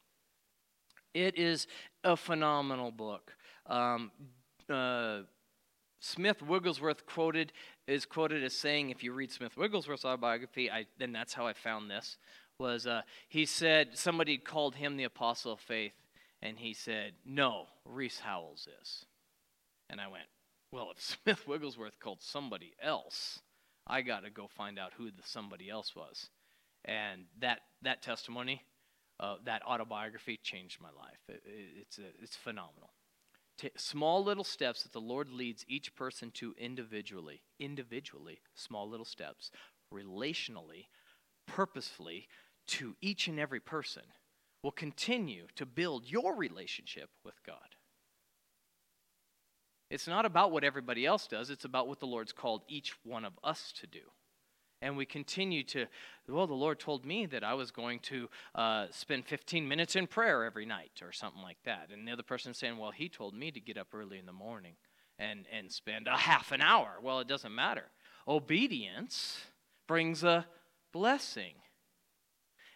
It 1.15 1.39
is 1.39 1.69
a 2.03 2.17
phenomenal 2.17 2.91
book. 2.91 3.33
Um, 3.67 4.11
uh, 4.69 5.21
Smith 6.01 6.43
Wigglesworth 6.43 7.07
quoted 7.07 7.53
is 7.87 8.05
quoted 8.05 8.43
as 8.43 8.55
saying, 8.55 8.91
if 8.91 9.05
you 9.05 9.13
read 9.13 9.31
Smith 9.31 9.57
Wigglesworth's 9.57 10.05
autobiography, 10.05 10.71
I, 10.71 10.87
then 10.99 11.13
that's 11.13 11.35
how 11.35 11.47
I 11.47 11.53
found 11.53 11.91
this 11.91 12.19
was 12.59 12.89
uh, 12.89 13.03
he 13.29 13.47
said 13.47 13.97
somebody 13.97 14.37
called 14.37 14.75
him 14.75 14.97
the 14.97 15.05
apostle 15.05 15.53
of 15.53 15.61
faith, 15.61 15.93
and 16.43 16.59
he 16.59 16.75
said, 16.75 17.13
"No, 17.25 17.67
Rees 17.85 18.19
Howells 18.19 18.67
is." 18.83 19.07
And 19.91 20.01
I 20.01 20.09
went, 20.09 20.27
"Well, 20.73 20.91
if 20.91 21.01
Smith 21.25 21.47
Wigglesworth 21.47 21.99
called 22.01 22.23
somebody 22.23 22.75
else, 22.83 23.41
I 23.87 24.03
got 24.03 24.25
to 24.25 24.31
go 24.31 24.49
find 24.49 24.79
out 24.79 24.93
who 24.97 25.11
the 25.11 25.23
somebody 25.25 25.71
else 25.71 25.95
was." 25.95 26.29
And 26.85 27.25
that 27.41 27.61
that 27.83 28.03
testimony, 28.03 28.63
uh, 29.21 29.37
that 29.45 29.63
autobiography, 29.67 30.39
changed 30.43 30.81
my 30.81 30.91
life. 30.91 31.19
It, 31.29 31.43
it, 31.45 31.69
it's 31.83 31.99
a, 31.99 32.07
it's 32.23 32.37
phenomenal. 32.37 32.91
T- 33.59 33.71
small 33.77 34.23
little 34.23 34.45
steps 34.45 34.85
that 34.85 34.93
the 34.93 35.01
Lord 35.01 35.31
leads 35.31 35.65
each 35.67 35.95
person 35.97 36.31
to 36.33 36.55
individually, 36.59 37.43
individually, 37.59 38.41
small 38.55 38.89
little 38.89 39.05
steps, 39.05 39.51
relationally, 39.93 40.87
purposefully 41.47 42.29
to 42.69 42.95
each 43.01 43.27
and 43.27 43.41
every 43.41 43.59
person 43.59 44.03
will 44.63 44.71
continue 44.71 45.47
to 45.57 45.67
build 45.67 46.07
your 46.07 46.37
relationship 46.37 47.11
with 47.25 47.43
God. 47.45 47.77
It's 49.91 50.07
not 50.07 50.27
about 50.27 50.53
what 50.53 50.65
everybody 50.65 51.07
else 51.07 51.27
does, 51.27 51.51
it's 51.51 51.65
about 51.65 51.89
what 51.89 52.01
the 52.01 52.07
Lord's 52.07 52.33
called 52.33 52.63
each 52.69 52.93
one 53.05 53.25
of 53.25 53.33
us 53.43 53.73
to 53.81 53.87
do. 53.87 54.01
And 54.81 54.97
we 54.97 55.07
continue 55.07 55.65
to, 55.65 55.87
well, 56.29 56.47
the 56.47 56.55
Lord 56.55 56.79
told 56.79 57.05
me 57.05 57.27
that 57.27 57.43
I 57.43 57.55
was 57.55 57.73
going 57.73 57.99
to 58.01 58.29
uh, 58.55 58.87
spend 58.93 59.27
15 59.27 59.67
minutes 59.67 59.97
in 59.97 60.07
prayer 60.07 60.45
every 60.45 60.67
night 60.67 61.01
or 61.03 61.11
something 61.11 61.43
like 61.43 61.59
that. 61.65 61.89
And 61.93 62.07
the 62.07 62.13
other 62.13 62.23
person 62.23 62.55
saying, 62.55 62.79
well, 62.79 62.93
he 62.93 63.09
told 63.09 63.35
me 63.35 63.51
to 63.51 63.59
get 63.59 63.77
up 63.77 63.89
early 63.93 64.19
in 64.19 64.27
the 64.27 64.33
morning 64.33 64.75
and, 65.19 65.47
and 65.53 65.73
spend 65.73 66.07
a 66.07 66.17
half 66.17 66.53
an 66.53 66.61
hour. 66.61 66.99
Well, 67.03 67.19
it 67.19 67.27
doesn't 67.27 67.53
matter. 67.53 67.87
Obedience 68.29 69.41
brings 69.89 70.23
a 70.23 70.47
blessing 70.93 71.55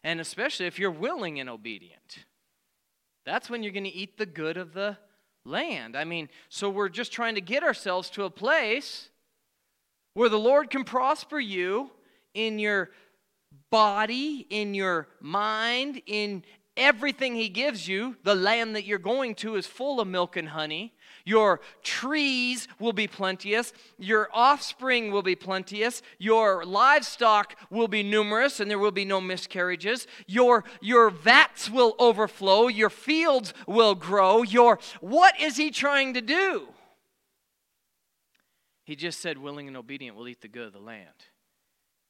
and 0.05 0.21
especially 0.21 0.67
if 0.67 0.79
you're 0.79 0.91
willing 0.91 1.39
and 1.39 1.49
obedient. 1.49 2.25
That's 3.25 3.49
when 3.49 3.63
you're 3.63 3.73
going 3.73 3.85
to 3.85 3.91
eat 3.91 4.19
the 4.19 4.27
good 4.27 4.57
of 4.57 4.73
the 4.73 4.99
land. 5.45 5.97
I 5.97 6.05
mean, 6.05 6.29
so 6.49 6.71
we're 6.71 6.89
just 6.89 7.13
trying 7.13 7.35
to 7.35 7.41
get 7.41 7.63
ourselves 7.63 8.11
to 8.11 8.25
a 8.25 8.31
place 8.31 9.09
where 10.15 10.29
the 10.29 10.39
Lord 10.39 10.71
can 10.71 10.85
prosper 10.85 11.41
you 11.41 11.91
in 12.35 12.59
your 12.59 12.91
body, 13.71 14.47
in 14.51 14.75
your 14.75 15.09
mind, 15.21 16.03
in 16.07 16.45
everything 16.77 17.35
He 17.35 17.49
gives 17.49 17.89
you. 17.89 18.17
The 18.25 18.35
land 18.35 18.77
that 18.77 18.85
you're 18.85 18.99
going 18.99 19.35
to 19.37 19.57
is 19.57 19.67
full 19.67 20.01
of 20.01 20.09
milk 20.09 20.37
and 20.37 20.51
honey. 20.51 20.95
Your 21.25 21.61
trees 21.83 22.69
will 22.79 22.93
be 22.93 23.07
plenteous. 23.07 23.73
Your 23.99 24.29
offspring 24.33 25.13
will 25.13 25.23
be 25.23 25.35
plenteous. 25.35 26.03
Your 26.19 26.65
livestock 26.65 27.57
will 27.71 27.89
be 27.89 28.03
numerous, 28.03 28.61
and 28.61 28.71
there 28.71 28.79
will 28.79 28.91
be 28.91 29.05
no 29.05 29.21
miscarriages. 29.21 30.07
Your, 30.27 30.65
your 30.81 31.11
vats 31.11 31.71
will 31.71 31.95
overflow. 31.99 32.69
Your 32.69 32.91
fields 32.91 33.55
will 33.67 33.95
grow. 33.95 34.43
Your, 34.43 34.79
what 35.01 35.41
is 35.41 35.57
he 35.57 35.71
trying 35.71 36.15
to 36.15 36.21
do? 36.21 36.69
He 38.85 38.97
just 38.97 39.21
said, 39.21 39.39
willing 39.39 39.69
and 39.69 39.77
obedient 39.77 40.17
will 40.17 40.29
eat 40.29 40.41
the 40.41 40.49
good 40.49 40.67
of 40.67 40.73
the 40.73 40.81
land. 40.81 41.09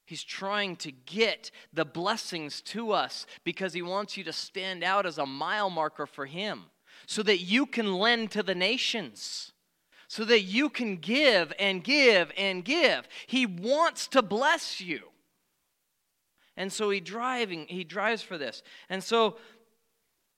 He's 0.05 0.25
trying 0.25 0.77
to 0.77 0.91
get 0.91 1.51
the 1.73 1.85
blessings 1.85 2.61
to 2.63 2.93
us 2.93 3.27
because 3.45 3.73
he 3.73 3.83
wants 3.83 4.17
you 4.17 4.25
to 4.25 4.33
stand 4.33 4.83
out 4.83 5.07
as 5.07 5.19
a 5.19 5.27
mile 5.27 5.71
marker 5.71 6.07
for 6.07 6.27
him 6.27 6.65
so 7.07 7.23
that 7.23 7.39
you 7.39 7.67
can 7.67 7.95
lend 7.95 8.31
to 8.33 8.43
the 8.43 8.55
nations, 8.55 9.53
so 10.09 10.25
that 10.25 10.43
you 10.43 10.69
can 10.69 10.97
give 10.97 11.53
and 11.59 11.83
give 11.83 12.33
and 12.37 12.65
give. 12.65 13.09
He 13.27 13.47
wants 13.47 14.07
to 14.09 14.23
bless 14.23 14.81
you. 14.81 15.01
And 16.57 16.73
so 16.73 16.91
he 16.91 17.01
driving 17.01 17.67
he 17.69 17.85
drives 17.85 18.23
for 18.23 18.37
this. 18.37 18.63
And 18.89 19.03
so 19.03 19.39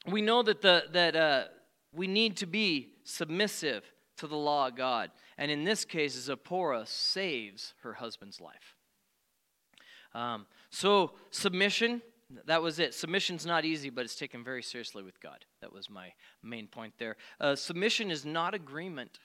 we 0.06 0.22
know 0.22 0.42
that 0.42 0.62
the 0.62 0.84
that 0.92 1.16
uh, 1.16 1.44
we 1.92 2.06
need 2.06 2.36
to 2.38 2.46
be 2.46 2.90
submissive 3.04 3.82
to 4.18 4.26
the 4.26 4.36
law 4.36 4.68
of 4.68 4.76
God. 4.76 5.10
And 5.38 5.50
in 5.50 5.64
this 5.64 5.84
case, 5.84 6.14
Zipporah 6.14 6.86
saves 6.86 7.74
her 7.82 7.94
husband's 7.94 8.40
life. 8.40 8.76
Um, 10.14 10.46
so 10.70 11.14
submission 11.32 12.00
that 12.46 12.62
was 12.62 12.78
it. 12.78 12.94
Submission's 12.94 13.46
not 13.46 13.64
easy, 13.64 13.90
but 13.90 14.04
it's 14.04 14.14
taken 14.14 14.44
very 14.44 14.62
seriously 14.62 15.02
with 15.02 15.20
God. 15.20 15.44
That 15.64 15.72
was 15.72 15.88
my 15.88 16.12
main 16.42 16.66
point 16.66 16.92
there. 16.98 17.16
Uh, 17.40 17.56
submission 17.56 18.10
is 18.10 18.26
not 18.26 18.52
agreement. 18.52 19.18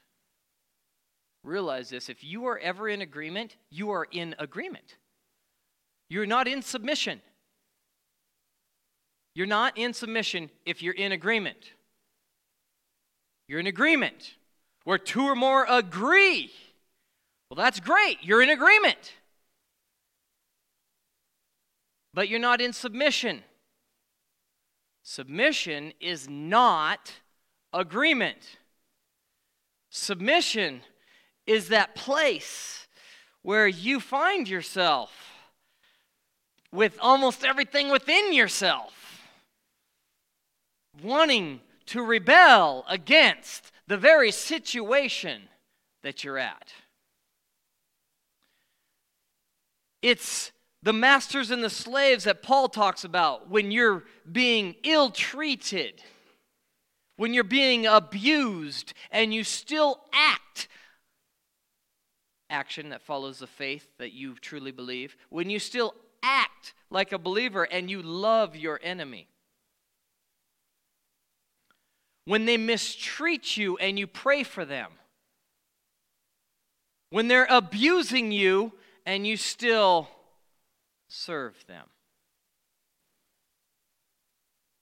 Realize 1.44 1.90
this 1.90 2.08
if 2.08 2.24
you 2.24 2.46
are 2.46 2.58
ever 2.58 2.88
in 2.88 3.02
agreement, 3.02 3.58
you 3.70 3.90
are 3.92 4.08
in 4.10 4.36
agreement. 4.40 4.96
You're 6.10 6.26
not 6.26 6.48
in 6.48 6.62
submission. 6.62 7.20
You're 9.36 9.48
not 9.48 9.78
in 9.78 9.92
submission 9.94 10.50
if 10.66 10.82
you're 10.82 10.94
in 10.94 11.12
agreement. 11.12 11.74
You're 13.50 13.60
in 13.60 13.68
agreement. 13.68 14.36
where 14.86 14.98
two 14.98 15.24
or 15.24 15.36
more 15.36 15.66
agree. 15.68 16.54
Well, 17.50 17.58
that's 17.58 17.82
great. 17.82 18.20
You're 18.22 18.42
in 18.42 18.50
agreement. 18.50 19.12
But 22.14 22.30
you're 22.30 22.40
not 22.40 22.62
in 22.62 22.72
submission. 22.72 23.44
Submission 25.04 25.94
is 26.00 26.30
not 26.30 27.14
agreement. 27.74 28.58
Submission 29.90 30.82
is 31.48 31.70
that 31.70 31.96
place 31.96 32.88
where 33.42 33.68
you 33.68 34.00
find 34.00 34.48
yourself 34.48 35.12
with 36.72 36.98
almost 37.02 37.44
everything 37.44 37.90
within 37.90 38.34
yourself, 38.34 38.94
wanting 41.02 41.60
to 41.88 42.04
rebel 42.04 42.86
against 42.88 43.72
the 43.88 43.98
very 43.98 44.32
situation 44.32 45.42
that 46.04 46.24
you're 46.24 46.38
at. 46.38 46.72
It's 50.02 50.52
the 50.82 50.94
masters 50.94 51.52
and 51.52 51.64
the 51.64 51.70
slaves 51.70 52.24
that 52.24 52.42
Paul 52.42 52.70
talks 52.70 53.04
about 53.04 53.50
when 53.50 53.72
you're 53.72 54.04
being 54.32 54.76
ill 54.84 55.10
treated, 55.12 56.02
when 57.18 57.34
you're 57.34 57.44
being 57.44 57.86
abused, 57.86 58.94
and 59.12 59.34
you 59.34 59.44
still 59.44 60.00
act 60.14 60.68
action 62.50 62.90
that 62.90 63.02
follows 63.02 63.40
the 63.40 63.48
faith 63.48 63.88
that 63.98 64.12
you 64.12 64.36
truly 64.36 64.72
believe, 64.72 65.16
when 65.30 65.50
you 65.50 65.60
still 65.60 65.94
act 66.24 66.74
like 66.90 67.12
a 67.12 67.18
believer 67.18 67.64
and 67.64 67.90
you 67.90 68.02
love 68.02 68.56
your 68.56 68.80
enemy. 68.84 69.28
When 72.26 72.46
they 72.46 72.58
mistreat 72.58 73.58
you 73.58 73.78
and 73.78 73.98
you 73.98 74.08
pray 74.08 74.44
for 74.44 74.66
them. 74.66 74.92
When 77.12 77.28
they're 77.28 77.48
abusing 77.50 78.32
you 78.32 78.74
and 79.06 79.26
you 79.26 79.38
still 79.38 80.10
serve 81.10 81.66
them. 81.68 81.88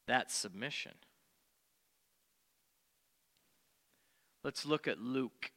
That's 0.06 0.36
submission. 0.36 0.94
Let's 4.44 4.66
look 4.66 4.88
at 4.88 5.00
Luke 5.00 5.52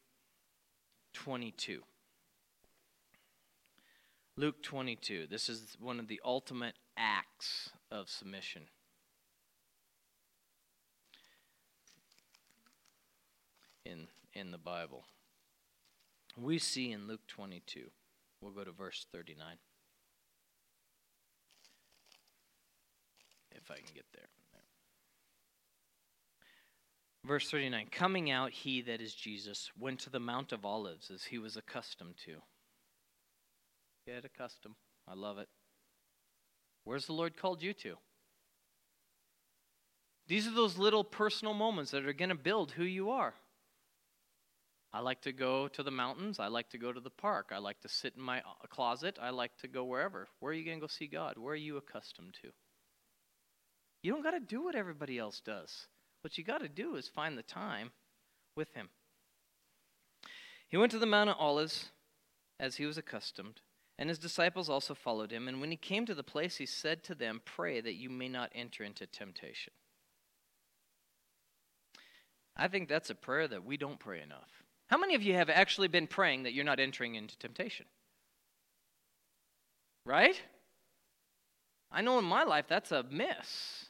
22. 1.13 1.83
Luke 4.37 4.63
22. 4.63 5.27
This 5.31 5.49
is 5.49 5.77
one 5.79 6.01
of 6.01 6.09
the 6.09 6.21
ultimate 6.25 6.75
acts 6.97 7.71
of 7.91 8.09
submission. 8.09 8.63
In, 13.85 14.09
in 14.33 14.51
the 14.51 14.59
Bible. 14.59 15.05
We 16.37 16.59
see 16.59 16.93
in 16.93 17.07
Luke 17.07 17.27
22, 17.27 17.91
we'll 18.41 18.53
go 18.53 18.65
to 18.65 18.71
verse 18.71 19.07
39. 19.13 19.57
If 23.53 23.71
I 23.71 23.77
can 23.77 23.95
get 23.95 24.07
there. 24.13 24.27
Verse 27.25 27.51
39 27.51 27.89
Coming 27.91 28.31
out, 28.31 28.51
he 28.51 28.81
that 28.83 29.01
is 29.01 29.15
Jesus 29.15 29.71
went 29.79 30.01
to 30.01 30.11
the 30.11 30.21
Mount 30.21 30.53
of 30.53 30.65
Olives 30.65 31.11
as 31.11 31.25
he 31.25 31.39
was 31.39 31.57
accustomed 31.57 32.15
to. 32.25 32.37
Get 34.07 34.25
accustomed. 34.25 34.77
I 35.07 35.15
love 35.15 35.39
it. 35.39 35.49
Where's 36.85 37.07
the 37.07 37.13
Lord 37.13 37.37
called 37.37 37.63
you 37.63 37.75
to? 37.75 37.97
These 40.27 40.47
are 40.47 40.55
those 40.55 40.79
little 40.79 41.05
personal 41.05 41.55
moments 41.55 41.91
that 41.91 42.07
are 42.07 42.13
going 42.13 42.31
to 42.31 42.35
build 42.35 42.73
who 42.73 42.85
you 42.85 43.11
are. 43.11 43.35
I 44.93 45.01
like 45.01 45.21
to 45.23 45.33
go 45.33 45.69
to 45.69 45.83
the 45.83 45.91
mountains. 45.91 46.41
I 46.41 46.49
like 46.49 46.71
to 46.71 46.79
go 46.79 46.93
to 46.93 47.01
the 47.01 47.11
park. 47.11 47.51
I 47.53 47.59
like 47.59 47.81
to 47.83 47.89
sit 47.89 48.15
in 48.17 48.23
my 48.23 48.39
uh, 48.39 48.67
closet. 48.69 49.19
I 49.21 49.31
like 49.31 49.57
to 49.59 49.69
go 49.69 49.85
wherever. 49.85 50.27
Where 50.41 50.51
are 50.51 50.55
you 50.55 50.65
going 50.65 50.79
to 50.79 50.81
go 50.81 50.89
see 50.89 51.07
God? 51.07 51.37
Where 51.37 51.53
are 51.53 51.57
you 51.57 51.77
accustomed 51.77 52.35
to? 52.43 52.51
You 54.03 54.13
don't 54.13 54.23
got 54.23 54.33
to 54.33 54.41
do 54.41 54.63
what 54.63 54.75
everybody 54.75 55.19
else 55.19 55.41
does. 55.41 55.87
What 56.23 56.39
you 56.39 56.45
got 56.45 56.61
to 56.61 56.69
do 56.69 56.97
is 56.97 57.09
find 57.09 57.37
the 57.37 57.43
time 57.43 57.93
with 58.57 58.73
Him. 58.75 58.89
He 60.69 60.77
went 60.77 60.93
to 60.93 60.99
the 60.99 61.07
Mount 61.07 61.31
of 61.31 61.37
Olives 61.39 61.91
as 62.61 62.77
he 62.77 62.87
was 62.87 62.97
accustomed. 62.97 63.61
And 63.99 64.09
his 64.09 64.19
disciples 64.19 64.71
also 64.71 64.95
followed 64.95 65.31
him. 65.31 65.49
And 65.49 65.61
when 65.61 65.71
he 65.71 65.77
came 65.77 66.07
to 66.07 66.15
the 66.15 66.23
place, 66.23 66.57
he 66.57 66.67
said 66.67 67.03
to 67.05 67.15
them, 67.15 67.43
Pray 67.45 67.81
that 67.81 67.95
you 67.95 68.09
may 68.09 68.29
not 68.29 68.51
enter 68.55 68.85
into 68.85 69.07
temptation. 69.07 69.73
I 72.57 72.69
think 72.69 72.89
that's 72.89 73.11
a 73.11 73.15
prayer 73.15 73.49
that 73.49 73.65
we 73.65 73.77
don't 73.77 73.99
pray 73.99 74.23
enough. 74.23 74.63
How 74.87 74.97
many 74.97 75.15
of 75.15 75.23
you 75.23 75.35
have 75.35 75.51
actually 75.51 75.89
been 75.89 76.07
praying 76.07 76.45
that 76.45 76.53
you're 76.53 76.65
not 76.65 76.81
entering 76.81 77.15
into 77.15 77.37
temptation? 77.39 77.87
Right? 80.07 80.41
I 81.93 82.01
know 82.01 82.19
in 82.19 82.25
my 82.25 82.45
life 82.45 82.67
that's 82.69 82.93
a 82.93 83.05
miss. 83.11 83.87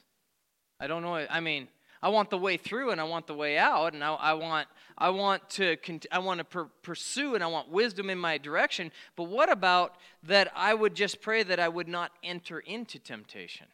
I 0.81 0.87
don't 0.87 1.03
know. 1.03 1.13
I 1.13 1.39
mean, 1.39 1.67
I 2.01 2.09
want 2.09 2.31
the 2.31 2.39
way 2.39 2.57
through 2.57 2.89
and 2.89 2.99
I 2.99 3.03
want 3.03 3.27
the 3.27 3.35
way 3.35 3.55
out, 3.55 3.93
and 3.93 4.03
I, 4.03 4.15
I 4.15 4.33
want 4.33 4.67
I 4.97 5.11
want 5.11 5.47
to 5.51 5.77
I 6.11 6.17
want 6.17 6.39
to 6.39 6.43
per- 6.43 6.69
pursue 6.81 7.35
and 7.35 7.43
I 7.43 7.47
want 7.47 7.69
wisdom 7.69 8.09
in 8.09 8.17
my 8.17 8.39
direction. 8.39 8.91
But 9.15 9.25
what 9.25 9.51
about 9.51 9.97
that? 10.23 10.51
I 10.55 10.73
would 10.73 10.95
just 10.95 11.21
pray 11.21 11.43
that 11.43 11.59
I 11.59 11.69
would 11.69 11.87
not 11.87 12.11
enter 12.23 12.59
into 12.59 12.97
temptation. 12.97 13.67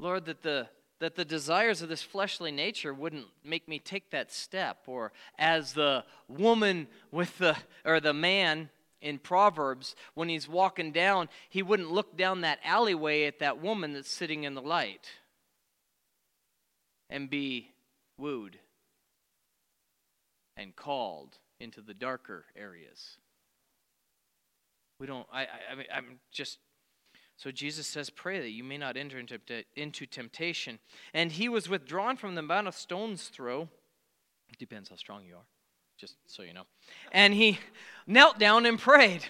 Lord, 0.00 0.24
that 0.24 0.42
the 0.42 0.68
that 0.98 1.14
the 1.14 1.24
desires 1.24 1.80
of 1.80 1.88
this 1.88 2.02
fleshly 2.02 2.50
nature 2.50 2.92
wouldn't 2.92 3.26
make 3.44 3.68
me 3.68 3.78
take 3.78 4.10
that 4.10 4.32
step, 4.32 4.78
or 4.88 5.12
as 5.38 5.74
the 5.74 6.04
woman 6.26 6.88
with 7.12 7.38
the 7.38 7.56
or 7.84 8.00
the 8.00 8.14
man 8.14 8.70
in 9.04 9.18
Proverbs, 9.18 9.94
when 10.14 10.30
he's 10.30 10.48
walking 10.48 10.90
down, 10.90 11.28
he 11.50 11.62
wouldn't 11.62 11.92
look 11.92 12.16
down 12.16 12.40
that 12.40 12.58
alleyway 12.64 13.24
at 13.26 13.38
that 13.38 13.60
woman 13.60 13.92
that's 13.92 14.10
sitting 14.10 14.44
in 14.44 14.54
the 14.54 14.62
light 14.62 15.10
and 17.10 17.28
be 17.28 17.70
wooed 18.18 18.58
and 20.56 20.74
called 20.74 21.36
into 21.60 21.82
the 21.82 21.92
darker 21.92 22.46
areas. 22.56 23.18
We 24.98 25.06
don't, 25.06 25.26
I, 25.30 25.42
I, 25.42 25.46
I 25.72 25.74
mean, 25.74 25.86
I'm 25.94 26.20
just, 26.32 26.58
so 27.36 27.50
Jesus 27.50 27.86
says, 27.86 28.08
pray 28.08 28.40
that 28.40 28.50
you 28.52 28.64
may 28.64 28.78
not 28.78 28.96
enter 28.96 29.18
into, 29.18 30.06
temptation. 30.06 30.78
And 31.12 31.32
he 31.32 31.50
was 31.50 31.68
withdrawn 31.68 32.16
from 32.16 32.36
the 32.36 32.42
about 32.42 32.66
of 32.66 32.74
stone's 32.74 33.28
throw. 33.28 33.68
Depends 34.58 34.88
how 34.88 34.96
strong 34.96 35.26
you 35.26 35.34
are 35.34 35.46
just 35.98 36.16
so 36.26 36.42
you 36.42 36.52
know. 36.52 36.64
And 37.12 37.34
he 37.34 37.58
knelt 38.06 38.38
down 38.38 38.66
and 38.66 38.78
prayed. 38.78 39.24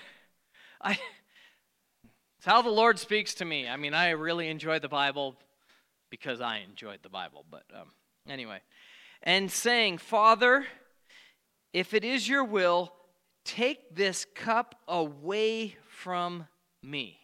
I, 0.81 0.93
it's 2.39 2.47
how 2.47 2.63
the 2.63 2.71
Lord 2.71 2.99
speaks 2.99 3.35
to 3.35 3.45
me. 3.45 3.69
I 3.69 3.77
mean, 3.77 3.95
I 3.95 4.11
really 4.11 4.49
enjoy 4.49 4.79
the 4.79 4.89
Bible 4.89 5.37
because 6.11 6.41
I 6.41 6.59
enjoyed 6.59 7.01
the 7.03 7.09
Bible, 7.09 7.45
but 7.51 7.65
um, 7.75 7.91
anyway. 8.29 8.61
And 9.23 9.51
saying, 9.51 9.99
Father, 9.99 10.67
if 11.73 11.95
it 11.95 12.05
is 12.05 12.29
your 12.29 12.45
will, 12.45 12.93
take 13.45 13.95
this 13.95 14.27
cup 14.35 14.75
away 14.87 15.77
from 15.89 16.47
me. 16.83 17.19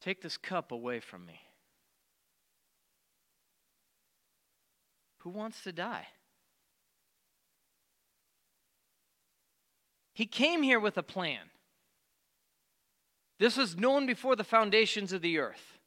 Take 0.00 0.20
this 0.20 0.36
cup 0.36 0.72
away 0.72 0.98
from 0.98 1.24
me. 1.24 1.41
Who 5.22 5.30
wants 5.30 5.62
to 5.62 5.72
die? 5.72 6.08
He 10.14 10.26
came 10.26 10.62
here 10.62 10.80
with 10.80 10.98
a 10.98 11.02
plan. 11.02 11.50
This 13.38 13.56
was 13.56 13.76
known 13.76 14.06
before 14.06 14.36
the 14.36 14.44
foundations 14.44 15.12
of 15.12 15.22
the 15.22 15.38
earth. 15.38 15.78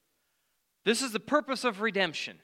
This 0.84 1.02
is 1.02 1.12
the 1.12 1.20
purpose 1.20 1.64
of 1.64 1.82
redemption. 1.82 2.38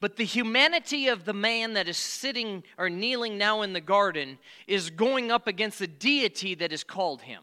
But 0.00 0.16
the 0.16 0.24
humanity 0.24 1.08
of 1.08 1.24
the 1.24 1.32
man 1.32 1.72
that 1.72 1.88
is 1.88 1.96
sitting 1.96 2.64
or 2.76 2.88
kneeling 2.88 3.36
now 3.36 3.62
in 3.62 3.72
the 3.72 3.80
garden 3.80 4.38
is 4.66 4.90
going 4.90 5.30
up 5.30 5.46
against 5.46 5.78
the 5.78 5.88
deity 5.88 6.54
that 6.54 6.70
has 6.70 6.84
called 6.84 7.22
him. 7.22 7.42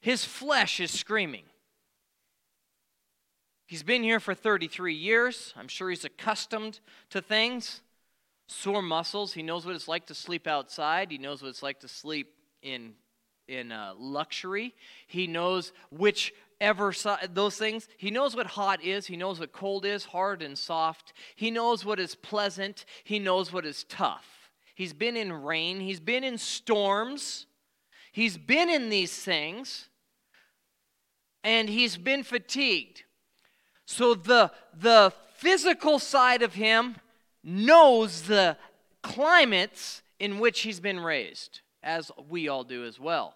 His 0.00 0.24
flesh 0.24 0.80
is 0.80 0.90
screaming. 0.90 1.44
He's 3.68 3.82
been 3.82 4.02
here 4.02 4.18
for 4.18 4.34
33 4.34 4.94
years. 4.94 5.52
I'm 5.54 5.68
sure 5.68 5.90
he's 5.90 6.06
accustomed 6.06 6.80
to 7.10 7.20
things. 7.20 7.82
Sore 8.46 8.80
muscles. 8.80 9.34
He 9.34 9.42
knows 9.42 9.66
what 9.66 9.74
it's 9.74 9.86
like 9.86 10.06
to 10.06 10.14
sleep 10.14 10.46
outside. 10.46 11.10
He 11.10 11.18
knows 11.18 11.42
what 11.42 11.48
it's 11.48 11.62
like 11.62 11.80
to 11.80 11.88
sleep 11.88 12.32
in, 12.62 12.94
in 13.46 13.70
uh, 13.70 13.92
luxury. 13.98 14.74
He 15.06 15.26
knows 15.26 15.74
whichever 15.90 16.94
side, 16.94 17.34
those 17.34 17.58
things. 17.58 17.88
He 17.98 18.10
knows 18.10 18.34
what 18.34 18.46
hot 18.46 18.82
is. 18.82 19.06
He 19.06 19.18
knows 19.18 19.38
what 19.38 19.52
cold 19.52 19.84
is, 19.84 20.06
hard 20.06 20.40
and 20.40 20.56
soft. 20.56 21.12
He 21.36 21.50
knows 21.50 21.84
what 21.84 22.00
is 22.00 22.14
pleasant. 22.14 22.86
He 23.04 23.18
knows 23.18 23.52
what 23.52 23.66
is 23.66 23.84
tough. 23.84 24.50
He's 24.76 24.94
been 24.94 25.14
in 25.14 25.30
rain. 25.30 25.80
He's 25.80 26.00
been 26.00 26.24
in 26.24 26.38
storms. 26.38 27.44
He's 28.12 28.38
been 28.38 28.70
in 28.70 28.88
these 28.88 29.14
things. 29.14 29.90
and 31.44 31.68
he's 31.68 31.98
been 31.98 32.22
fatigued. 32.22 33.04
So 33.90 34.14
the, 34.14 34.52
the 34.78 35.14
physical 35.36 35.98
side 35.98 36.42
of 36.42 36.52
him 36.52 36.96
knows 37.42 38.20
the 38.20 38.58
climates 39.02 40.02
in 40.20 40.40
which 40.40 40.60
he's 40.60 40.78
been 40.78 41.00
raised, 41.00 41.62
as 41.82 42.12
we 42.28 42.48
all 42.48 42.64
do 42.64 42.84
as 42.84 43.00
well. 43.00 43.34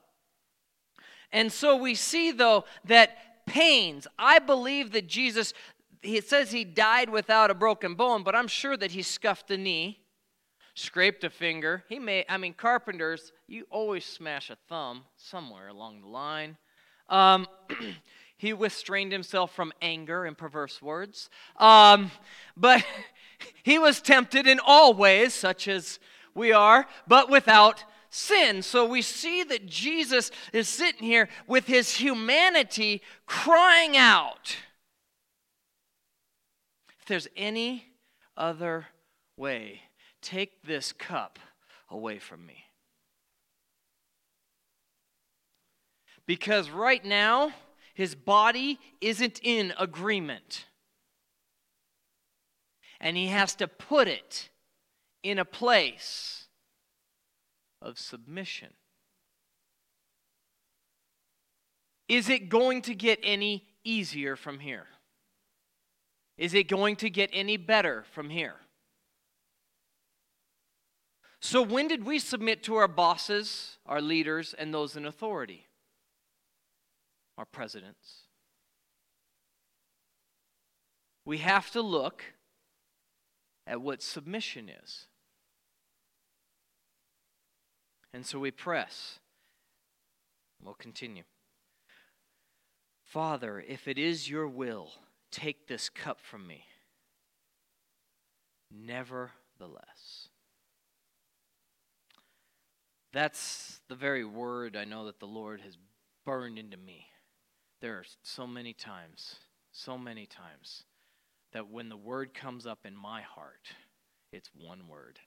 And 1.33 1.51
so 1.51 1.75
we 1.75 1.95
see, 1.95 2.33
though, 2.33 2.67
that 2.85 3.47
pains, 3.47 4.07
I 4.19 4.41
believe 4.41 4.93
that 4.93 5.07
Jesus, 5.07 5.55
he 6.03 6.21
says 6.21 6.53
he 6.53 6.65
died 6.65 7.09
without 7.09 7.51
a 7.51 7.55
broken 7.55 7.95
bone, 7.95 8.23
but 8.23 8.35
I'm 8.35 8.47
sure 8.47 8.77
that 8.77 8.91
he 8.91 9.01
scuffed 9.01 9.51
a 9.51 9.57
knee, 9.57 10.01
scraped 10.75 11.25
a 11.25 11.31
finger. 11.31 11.83
He 11.89 11.99
may, 11.99 12.27
I 12.29 12.37
mean, 12.37 12.53
carpenters, 12.53 13.33
you 13.49 13.65
always 13.71 14.05
smash 14.05 14.51
a 14.51 14.57
thumb 14.69 15.05
somewhere 15.17 15.69
along 15.69 16.03
the 16.03 16.09
line. 16.09 16.59
Um, 17.09 17.47
he 18.43 18.53
restrained 18.53 19.13
himself 19.13 19.55
from 19.55 19.73
anger 19.81 20.25
and 20.25 20.37
perverse 20.37 20.83
words. 20.83 21.31
Um, 21.59 22.11
but 22.57 22.85
he 23.63 23.79
was 23.79 24.01
tempted 24.01 24.49
in 24.49 24.59
all 24.67 24.95
ways, 24.95 25.33
such 25.33 25.69
as 25.69 26.01
we 26.35 26.51
are, 26.51 26.89
but 27.07 27.31
without 27.31 27.85
sin. 28.11 28.63
So 28.63 28.85
we 28.85 29.01
see 29.01 29.45
that 29.45 29.67
Jesus 29.67 30.33
is 30.53 30.69
sitting 30.69 31.05
here 31.07 31.29
with 31.47 31.69
his 31.69 31.95
humanity 31.95 33.01
crying 33.27 33.97
out. 33.97 34.57
If 36.99 37.07
there's 37.07 37.29
any 37.37 37.87
other 38.37 38.89
way, 39.37 39.83
take 40.21 40.65
this 40.65 40.93
cup 40.93 41.39
away 41.89 42.19
from 42.19 42.45
me. 42.45 42.65
Because 46.27 46.71
right 46.71 47.05
now, 47.05 47.53
his 47.95 48.15
body 48.15 48.79
isn't 49.01 49.41
in 49.43 49.73
agreement. 49.79 50.67
And 53.01 53.17
he 53.17 53.27
has 53.27 53.55
to 53.57 53.69
put 53.69 54.09
it 54.09 54.51
in 55.23 55.39
a 55.39 55.45
place 55.45 56.47
of 57.81 57.99
submission. 57.99 58.69
Is 62.09 62.29
it 62.29 62.49
going 62.49 62.83
to 62.83 62.95
get 62.95 63.19
any 63.23 63.65
easier 63.85 64.37
from 64.37 64.61
here? 64.61 64.87
Is 66.39 66.55
it 66.55 66.69
going 66.69 66.97
to 66.97 67.11
get 67.11 67.31
any 67.33 67.57
better 67.57 68.05
from 68.13 68.31
here? 68.31 68.57
So, 71.41 71.61
when 71.61 71.89
did 71.89 72.05
we 72.05 72.19
submit 72.19 72.63
to 72.65 72.77
our 72.77 72.87
bosses, 72.87 73.79
our 73.85 74.01
leaders, 74.01 74.55
and 74.55 74.73
those 74.73 74.97
in 74.97 75.05
authority? 75.05 75.67
Our 77.43 77.47
presidents. 77.47 78.29
We 81.25 81.39
have 81.39 81.73
to 81.73 81.83
look 81.83 82.23
at 83.67 83.81
what 83.81 84.01
submission 84.01 84.69
is. 84.69 85.09
And 88.15 88.25
so 88.25 88.39
we 88.39 88.53
press. 88.53 89.19
We'll 90.63 90.75
continue. 90.75 91.25
Father, 93.05 93.59
if 93.67 93.89
it 93.89 93.99
is 93.99 94.31
your 94.31 94.47
will, 94.47 94.93
take 95.33 95.67
this 95.67 95.89
cup 95.89 96.21
from 96.21 96.47
me. 96.47 96.67
Nevertheless. 98.71 100.29
That's 103.13 103.81
the 103.89 103.97
very 103.97 104.25
word 104.25 104.77
I 104.77 104.85
know 104.85 105.07
that 105.07 105.19
the 105.19 105.27
Lord 105.27 105.61
has 105.63 105.77
burned 106.25 106.57
into 106.57 106.77
me. 106.77 107.09
There 107.83 107.95
are 107.95 108.05
so 108.23 108.47
many 108.47 108.73
times, 108.73 109.35
so 109.73 109.99
many 109.99 110.25
times, 110.25 110.85
that 111.53 111.69
when 111.69 111.89
the 111.89 111.97
word 111.97 112.33
comes 112.33 112.65
up 112.65 112.79
in 112.85 112.97
my 112.97 113.23
heart, 113.23 113.73
it's 114.33 114.49
one 114.55 114.87
word 114.87 115.19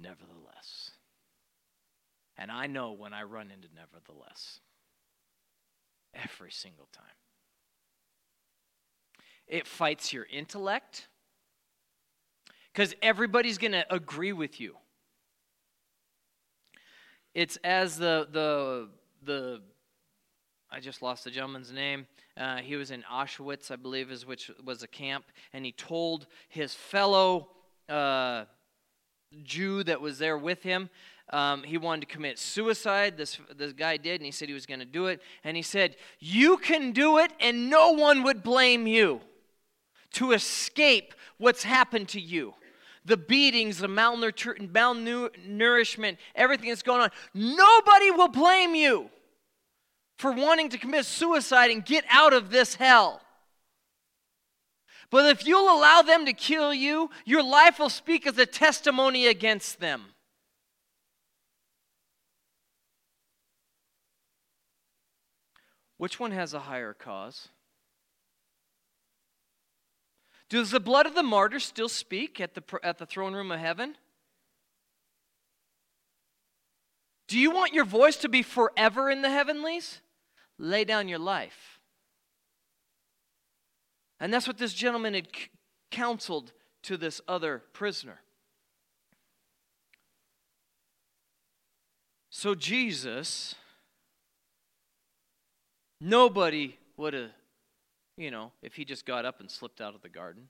nevertheless. 0.00 0.92
And 2.38 2.52
I 2.52 2.68
know 2.68 2.92
when 2.92 3.12
I 3.12 3.24
run 3.24 3.50
into 3.50 3.66
nevertheless, 3.74 4.60
every 6.14 6.52
single 6.52 6.88
time. 6.92 7.04
It 9.48 9.66
fights 9.66 10.12
your 10.12 10.28
intellect 10.32 11.08
because 12.72 12.94
everybody's 13.02 13.58
going 13.58 13.72
to 13.72 13.92
agree 13.92 14.32
with 14.32 14.60
you. 14.60 14.76
It's 17.34 17.58
as 17.64 17.98
the, 17.98 18.28
the, 18.30 18.90
the, 19.24 19.62
I 20.76 20.78
just 20.78 21.00
lost 21.00 21.24
the 21.24 21.30
gentleman's 21.30 21.72
name. 21.72 22.06
Uh, 22.36 22.58
he 22.58 22.76
was 22.76 22.90
in 22.90 23.02
Auschwitz, 23.10 23.70
I 23.70 23.76
believe, 23.76 24.10
is 24.10 24.26
which 24.26 24.50
was 24.62 24.82
a 24.82 24.86
camp, 24.86 25.24
and 25.54 25.64
he 25.64 25.72
told 25.72 26.26
his 26.50 26.74
fellow 26.74 27.48
uh, 27.88 28.44
Jew 29.42 29.82
that 29.84 30.02
was 30.02 30.18
there 30.18 30.36
with 30.36 30.62
him. 30.62 30.90
Um, 31.30 31.62
he 31.62 31.78
wanted 31.78 32.02
to 32.02 32.08
commit 32.14 32.38
suicide. 32.38 33.16
This, 33.16 33.38
this 33.56 33.72
guy 33.72 33.96
did, 33.96 34.20
and 34.20 34.26
he 34.26 34.30
said 34.30 34.48
he 34.48 34.54
was 34.54 34.66
going 34.66 34.80
to 34.80 34.84
do 34.84 35.06
it. 35.06 35.22
And 35.44 35.56
he 35.56 35.62
said, 35.62 35.96
You 36.18 36.58
can 36.58 36.92
do 36.92 37.16
it, 37.16 37.32
and 37.40 37.70
no 37.70 37.92
one 37.92 38.22
would 38.24 38.42
blame 38.42 38.86
you 38.86 39.22
to 40.12 40.32
escape 40.32 41.14
what's 41.38 41.62
happened 41.62 42.08
to 42.08 42.20
you. 42.20 42.52
The 43.06 43.16
beatings, 43.16 43.78
the 43.78 43.86
malnourishment, 43.86 46.18
everything 46.34 46.68
that's 46.68 46.82
going 46.82 47.00
on. 47.00 47.10
Nobody 47.32 48.10
will 48.10 48.28
blame 48.28 48.74
you 48.74 49.08
for 50.16 50.32
wanting 50.32 50.70
to 50.70 50.78
commit 50.78 51.04
suicide 51.04 51.70
and 51.70 51.84
get 51.84 52.04
out 52.10 52.32
of 52.32 52.50
this 52.50 52.76
hell. 52.76 53.20
But 55.10 55.26
if 55.26 55.46
you'll 55.46 55.72
allow 55.72 56.02
them 56.02 56.26
to 56.26 56.32
kill 56.32 56.74
you, 56.74 57.10
your 57.24 57.42
life 57.42 57.78
will 57.78 57.90
speak 57.90 58.26
as 58.26 58.38
a 58.38 58.46
testimony 58.46 59.26
against 59.26 59.78
them. 59.78 60.06
Which 65.98 66.20
one 66.20 66.32
has 66.32 66.52
a 66.52 66.60
higher 66.60 66.92
cause? 66.92 67.48
Does 70.48 70.70
the 70.70 70.80
blood 70.80 71.06
of 71.06 71.14
the 71.14 71.22
martyr 71.22 71.58
still 71.58 71.88
speak 71.88 72.40
at 72.40 72.54
the, 72.54 72.62
at 72.82 72.98
the 72.98 73.06
throne 73.06 73.34
room 73.34 73.50
of 73.50 73.58
heaven? 73.58 73.96
Do 77.28 77.38
you 77.38 77.50
want 77.50 77.72
your 77.72 77.84
voice 77.84 78.16
to 78.18 78.28
be 78.28 78.42
forever 78.42 79.10
in 79.10 79.22
the 79.22 79.30
heavenlies? 79.30 80.00
Lay 80.58 80.84
down 80.84 81.08
your 81.08 81.18
life. 81.18 81.80
And 84.18 84.32
that's 84.32 84.46
what 84.46 84.58
this 84.58 84.72
gentleman 84.72 85.14
had 85.14 85.28
counseled 85.90 86.52
to 86.84 86.96
this 86.96 87.20
other 87.28 87.62
prisoner. 87.72 88.20
So, 92.30 92.54
Jesus, 92.54 93.54
nobody 96.00 96.76
would 96.96 97.14
have, 97.14 97.30
you 98.16 98.30
know, 98.30 98.52
if 98.62 98.74
he 98.74 98.84
just 98.84 99.06
got 99.06 99.24
up 99.24 99.40
and 99.40 99.50
slipped 99.50 99.80
out 99.80 99.94
of 99.94 100.02
the 100.02 100.08
garden. 100.08 100.48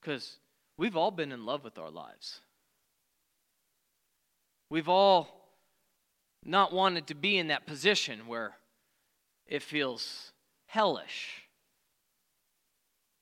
Because 0.00 0.38
we've 0.76 0.96
all 0.96 1.10
been 1.10 1.32
in 1.32 1.44
love 1.44 1.64
with 1.64 1.78
our 1.78 1.90
lives. 1.90 2.40
We've 4.70 4.88
all 4.88 5.37
not 6.48 6.72
wanted 6.72 7.06
to 7.08 7.14
be 7.14 7.36
in 7.36 7.48
that 7.48 7.66
position 7.66 8.26
where 8.26 8.56
it 9.46 9.62
feels 9.62 10.32
hellish 10.66 11.42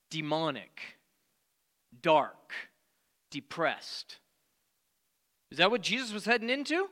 demonic, 0.09 0.81
dark, 2.01 2.53
depressed. 3.29 4.17
Is 5.51 5.57
that 5.57 5.69
what 5.69 5.81
Jesus 5.81 6.13
was 6.13 6.23
heading 6.23 6.49
into? 6.49 6.87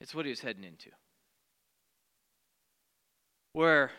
It's 0.00 0.14
what 0.14 0.24
he 0.24 0.30
was 0.30 0.40
heading 0.40 0.64
into. 0.64 0.90
Where 3.52 3.92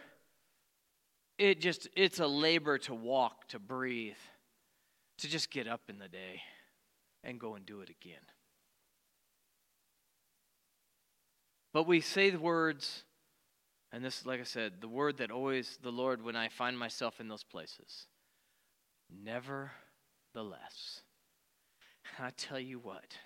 it 1.38 1.61
just 1.61 1.88
it's 1.95 2.20
a 2.20 2.28
labor 2.28 2.78
to 2.80 2.93
walk, 2.93 3.47
to 3.49 3.59
breathe, 3.59 4.17
to 5.20 5.30
just 5.30 5.49
get 5.49 5.67
up 5.67 5.82
in 5.88 5.99
the 5.99 6.09
day 6.09 6.41
and 7.24 7.39
go 7.39 7.55
and 7.55 7.65
do 7.65 7.82
it 7.82 7.89
again. 7.89 8.22
But 11.74 11.88
we 11.88 12.01
say 12.01 12.30
the 12.30 12.39
words 12.39 13.03
and 13.93 14.03
this, 14.03 14.26
like 14.26 14.39
I 14.39 14.43
said, 14.43 14.82
the 14.82 14.88
word 14.88 15.17
that 15.17 15.30
always, 15.30 15.78
the 15.84 15.91
Lord, 15.91 16.24
when 16.24 16.36
I 16.36 16.49
find 16.49 16.78
myself 16.78 17.19
in 17.19 17.28
those 17.28 17.43
places. 17.43 18.07
Nevertheless. 19.24 21.03
I 22.17 22.32
tell 22.36 22.59
you 22.59 22.80
what, 22.80 23.17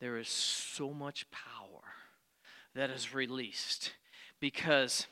there 0.00 0.16
is 0.16 0.28
so 0.28 0.94
much 0.94 1.30
power 1.30 1.82
that 2.74 2.88
is 2.88 3.12
released 3.12 3.92
because 4.40 5.06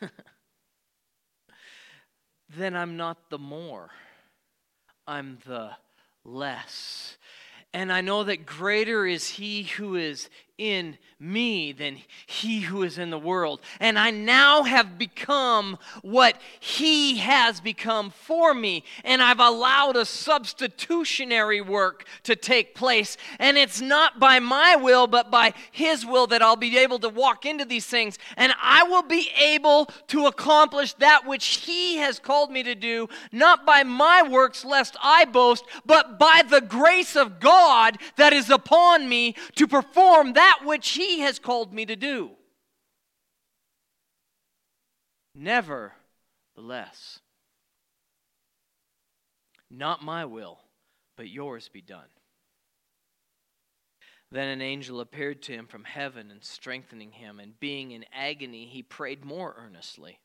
then 2.56 2.74
I'm 2.74 2.96
not 2.96 3.30
the 3.30 3.38
more, 3.38 3.90
I'm 5.06 5.38
the 5.46 5.70
less. 6.24 7.16
And 7.72 7.92
I 7.92 8.00
know 8.00 8.24
that 8.24 8.46
greater 8.46 9.06
is 9.06 9.28
He 9.28 9.62
who 9.62 9.94
is 9.94 10.28
in 10.58 10.98
me 11.18 11.72
than 11.72 11.98
he 12.26 12.60
who 12.60 12.82
is 12.82 12.98
in 12.98 13.10
the 13.10 13.18
world. 13.18 13.60
And 13.78 13.98
I 13.98 14.10
now 14.10 14.64
have 14.64 14.98
become 14.98 15.78
what 16.02 16.36
he 16.58 17.18
has 17.18 17.60
become 17.60 18.10
for 18.10 18.52
me. 18.52 18.84
And 19.04 19.22
I've 19.22 19.38
allowed 19.38 19.96
a 19.96 20.04
substitutionary 20.04 21.60
work 21.60 22.06
to 22.24 22.34
take 22.34 22.74
place. 22.74 23.16
And 23.38 23.56
it's 23.56 23.80
not 23.80 24.18
by 24.18 24.40
my 24.40 24.76
will, 24.76 25.06
but 25.06 25.30
by 25.30 25.54
his 25.70 26.04
will 26.04 26.26
that 26.28 26.42
I'll 26.42 26.56
be 26.56 26.76
able 26.78 26.98
to 27.00 27.08
walk 27.08 27.46
into 27.46 27.64
these 27.64 27.86
things. 27.86 28.18
And 28.36 28.52
I 28.60 28.82
will 28.82 29.02
be 29.02 29.30
able 29.38 29.86
to 30.08 30.26
accomplish 30.26 30.94
that 30.94 31.26
which 31.26 31.46
he 31.46 31.96
has 31.98 32.18
called 32.18 32.50
me 32.50 32.64
to 32.64 32.74
do, 32.74 33.08
not 33.30 33.64
by 33.64 33.84
my 33.84 34.22
works, 34.28 34.64
lest 34.64 34.96
I 35.02 35.24
boast, 35.24 35.64
but 35.86 36.18
by 36.18 36.42
the 36.48 36.60
grace 36.60 37.14
of 37.14 37.38
God 37.38 37.98
that 38.16 38.32
is 38.32 38.50
upon 38.50 39.08
me 39.08 39.36
to 39.54 39.68
perform 39.68 40.32
that 40.32 40.51
which 40.64 40.90
he 40.90 41.20
has 41.20 41.38
called 41.38 41.72
me 41.72 41.86
to 41.86 41.96
do. 41.96 42.32
Nevertheless, 45.34 47.20
not 49.70 50.02
my 50.02 50.24
will, 50.24 50.60
but 51.16 51.28
yours 51.28 51.68
be 51.68 51.80
done. 51.80 52.08
Then 54.30 54.48
an 54.48 54.62
angel 54.62 55.00
appeared 55.00 55.42
to 55.42 55.52
him 55.52 55.66
from 55.66 55.84
heaven 55.84 56.30
and 56.30 56.42
strengthening 56.42 57.12
him, 57.12 57.38
and 57.38 57.60
being 57.60 57.90
in 57.90 58.06
agony, 58.14 58.64
he 58.66 58.82
prayed 58.82 59.26
more 59.26 59.54
earnestly. 59.58 60.21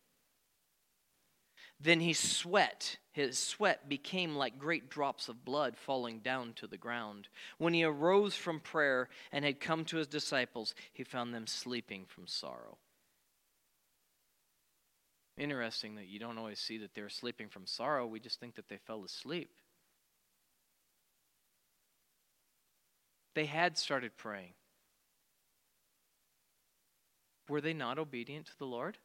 Then 1.80 2.00
he 2.00 2.14
sweat. 2.14 2.98
His 3.12 3.38
sweat 3.38 3.88
became 3.90 4.36
like 4.36 4.60
great 4.60 4.90
drops 4.90 5.30
of 5.30 5.46
blood 5.46 5.78
falling 5.78 6.20
down 6.20 6.54
to 6.54 6.68
the 6.68 6.78
ground. 6.78 7.28
When 7.58 7.74
he 7.74 7.84
arose 7.84 8.36
from 8.36 8.60
prayer 8.60 9.10
and 9.32 9.46
had 9.46 9.60
come 9.60 9.86
to 9.86 9.98
his 9.98 10.08
disciples, 10.08 10.76
he 10.94 11.04
found 11.04 11.34
them 11.34 11.48
sleeping 11.48 12.06
from 12.08 12.28
sorrow. 12.28 12.78
Interesting 15.38 15.96
that 15.96 16.08
you 16.08 16.20
don't 16.20 16.40
always 16.40 16.60
see 16.60 16.80
that 16.80 16.96
they're 16.96 17.10
sleeping 17.10 17.48
from 17.48 17.68
sorrow. 17.68 18.08
We 18.08 18.20
just 18.20 18.40
think 18.40 18.56
that 18.56 18.70
they 18.70 18.78
fell 18.78 19.04
asleep. 19.04 19.52
They 23.36 23.46
had 23.46 23.78
started 23.78 24.18
praying. 24.18 24.54
Were 27.48 27.62
they 27.62 27.74
not 27.74 28.00
obedient 28.00 28.48
to 28.48 28.58
the 28.58 28.66
Lord? 28.66 28.98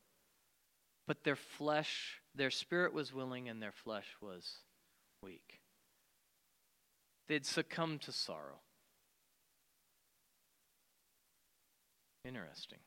But 1.06 1.24
their 1.24 1.36
flesh 1.36 2.22
their 2.34 2.50
spirit 2.50 2.94
was 2.94 3.12
willing 3.12 3.48
and 3.48 3.62
their 3.62 3.72
flesh 3.72 4.06
was 4.20 4.58
weak. 5.22 5.60
They'd 7.28 7.46
succumb 7.46 7.98
to 8.00 8.12
sorrow. 8.12 8.60
Interesting. 12.24 12.78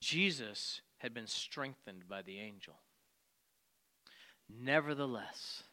Jesus 0.00 0.82
had 0.98 1.12
been 1.12 1.26
strengthened 1.26 2.08
by 2.08 2.22
the 2.22 2.38
angel. 2.38 2.74
Nevertheless, 4.48 5.64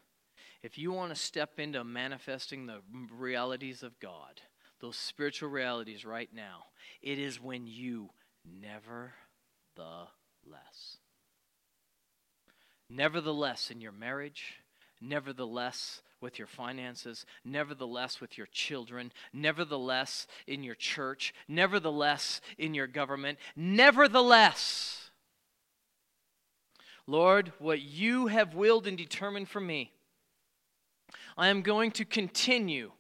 if 0.64 0.78
you 0.78 0.92
want 0.92 1.14
to 1.14 1.20
step 1.20 1.60
into 1.60 1.84
manifesting 1.84 2.66
the 2.66 2.82
realities 3.12 3.84
of 3.84 4.00
God, 4.00 4.42
those 4.80 4.96
spiritual 4.96 5.50
realities 5.50 6.06
right 6.06 6.30
now, 6.34 6.66
it 7.02 7.20
is 7.20 7.42
when 7.42 7.68
you 7.68 8.10
never 8.46 9.14
the 9.76 10.08
less. 10.52 10.98
Nevertheless, 12.90 13.70
in 13.70 13.82
your 13.82 13.92
marriage, 13.92 14.62
nevertheless, 15.02 16.02
with 16.20 16.40
your 16.40 16.48
finances, 16.48 17.26
nevertheless, 17.46 18.20
with 18.20 18.38
your 18.38 18.48
children, 18.48 19.12
nevertheless, 19.34 20.26
in 20.48 20.64
your 20.64 20.76
church, 20.76 21.34
nevertheless, 21.48 22.42
in 22.58 22.74
your 22.74 22.88
government, 22.88 23.38
nevertheless, 23.56 25.12
Lord, 27.06 27.54
what 27.60 27.82
you 27.82 28.28
have 28.28 28.56
willed 28.56 28.88
and 28.88 28.98
determined 28.98 29.48
for 29.48 29.62
me, 29.62 29.94
I 31.38 31.48
am 31.48 31.62
going 31.62 31.92
to 31.92 32.06
continue, 32.06 32.92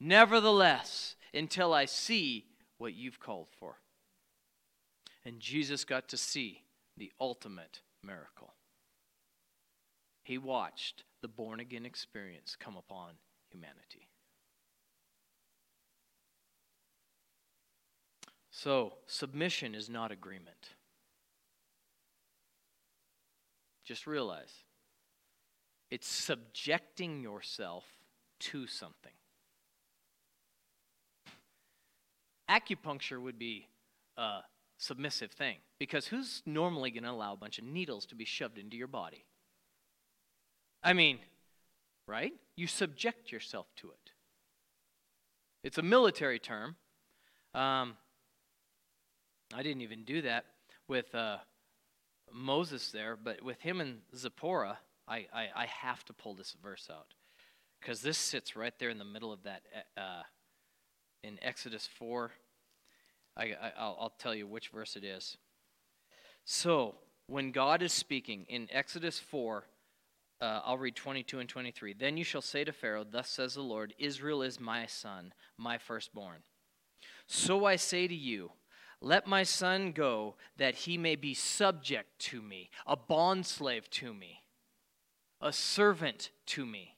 nevertheless, 0.00 1.16
until 1.32 1.72
I 1.72 1.84
see 1.86 2.44
what 2.78 2.94
you've 2.94 3.20
called 3.20 3.48
for. 3.58 3.76
And 5.24 5.40
Jesus 5.40 5.84
got 5.84 6.08
to 6.08 6.16
see 6.16 6.62
the 6.98 7.12
ultimate 7.20 7.80
miracle. 8.04 8.54
He 10.24 10.36
watched 10.36 11.04
the 11.22 11.28
born 11.28 11.60
again 11.60 11.86
experience 11.86 12.56
come 12.58 12.76
upon 12.76 13.12
humanity. 13.50 14.08
So, 18.50 18.94
submission 19.06 19.74
is 19.74 19.88
not 19.88 20.10
agreement. 20.10 20.70
Just 23.84 24.06
realize 24.06 24.52
it's 25.90 26.08
subjecting 26.08 27.22
yourself 27.22 27.84
to 28.40 28.66
something. 28.66 29.12
Acupuncture 32.50 33.20
would 33.20 33.38
be 33.38 33.68
a 34.16 34.40
submissive 34.78 35.32
thing 35.32 35.56
because 35.78 36.06
who's 36.06 36.42
normally 36.46 36.90
going 36.90 37.02
to 37.02 37.10
allow 37.10 37.34
a 37.34 37.36
bunch 37.36 37.58
of 37.58 37.64
needles 37.64 38.06
to 38.06 38.14
be 38.14 38.24
shoved 38.24 38.56
into 38.56 38.76
your 38.76 38.86
body? 38.86 39.24
I 40.82 40.92
mean, 40.92 41.18
right? 42.06 42.32
You 42.56 42.66
subject 42.66 43.30
yourself 43.30 43.66
to 43.76 43.88
it. 43.90 44.12
It's 45.62 45.78
a 45.78 45.82
military 45.82 46.38
term. 46.38 46.76
Um, 47.54 47.96
I 49.52 49.62
didn't 49.62 49.82
even 49.82 50.04
do 50.04 50.22
that 50.22 50.44
with 50.86 51.14
uh, 51.14 51.38
Moses 52.32 52.90
there, 52.90 53.16
but 53.22 53.42
with 53.42 53.60
him 53.60 53.80
and 53.80 53.98
Zipporah, 54.16 54.78
I, 55.06 55.26
I, 55.32 55.48
I 55.54 55.66
have 55.66 56.04
to 56.06 56.12
pull 56.12 56.34
this 56.34 56.54
verse 56.62 56.88
out 56.90 57.14
because 57.80 58.02
this 58.02 58.18
sits 58.18 58.56
right 58.56 58.74
there 58.78 58.90
in 58.90 58.98
the 58.98 59.04
middle 59.04 59.32
of 59.32 59.42
that 59.44 59.62
uh, 59.96 60.22
in 61.22 61.38
Exodus 61.42 61.88
4. 61.98 62.30
I, 63.38 63.54
will 63.78 64.12
tell 64.18 64.34
you 64.34 64.46
which 64.46 64.68
verse 64.68 64.96
it 64.96 65.04
is. 65.04 65.36
So, 66.44 66.96
when 67.26 67.52
God 67.52 67.82
is 67.82 67.92
speaking 67.92 68.46
in 68.48 68.68
Exodus 68.72 69.18
4, 69.18 69.64
uh, 70.40 70.60
I'll 70.64 70.78
read 70.78 70.96
22 70.96 71.40
and 71.40 71.48
23. 71.48 71.94
Then 71.94 72.16
you 72.16 72.24
shall 72.24 72.42
say 72.42 72.64
to 72.64 72.72
Pharaoh, 72.72 73.04
Thus 73.08 73.28
says 73.28 73.54
the 73.54 73.62
Lord, 73.62 73.94
Israel 73.98 74.42
is 74.42 74.58
my 74.58 74.86
son, 74.86 75.32
my 75.56 75.78
firstborn. 75.78 76.38
So 77.26 77.64
I 77.64 77.76
say 77.76 78.08
to 78.08 78.14
you, 78.14 78.52
let 79.00 79.26
my 79.26 79.42
son 79.42 79.92
go, 79.92 80.36
that 80.56 80.74
he 80.74 80.98
may 80.98 81.16
be 81.16 81.34
subject 81.34 82.18
to 82.20 82.42
me, 82.42 82.70
a 82.86 82.96
bondslave 82.96 83.88
to 83.90 84.12
me, 84.12 84.42
a 85.40 85.52
servant 85.52 86.30
to 86.46 86.66
me. 86.66 86.96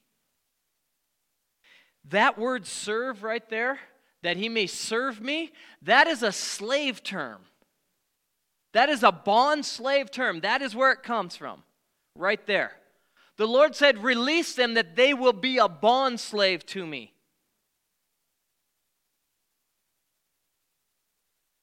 That 2.05 2.39
word 2.39 2.65
serve 2.65 3.23
right 3.23 3.47
there, 3.49 3.79
that 4.23 4.37
he 4.37 4.49
may 4.49 4.67
serve 4.67 5.21
me, 5.21 5.51
that 5.81 6.07
is 6.07 6.23
a 6.23 6.31
slave 6.31 7.03
term. 7.03 7.41
That 8.73 8.89
is 8.89 9.03
a 9.03 9.11
bond 9.11 9.65
slave 9.65 10.11
term. 10.11 10.41
That 10.41 10.61
is 10.61 10.75
where 10.75 10.91
it 10.91 11.03
comes 11.03 11.35
from, 11.35 11.63
right 12.15 12.45
there. 12.45 12.73
The 13.37 13.47
Lord 13.47 13.75
said, 13.75 14.03
Release 14.03 14.55
them 14.55 14.75
that 14.75 14.95
they 14.95 15.13
will 15.13 15.33
be 15.33 15.57
a 15.57 15.67
bond 15.67 16.19
slave 16.19 16.65
to 16.67 16.85
me. 16.85 17.13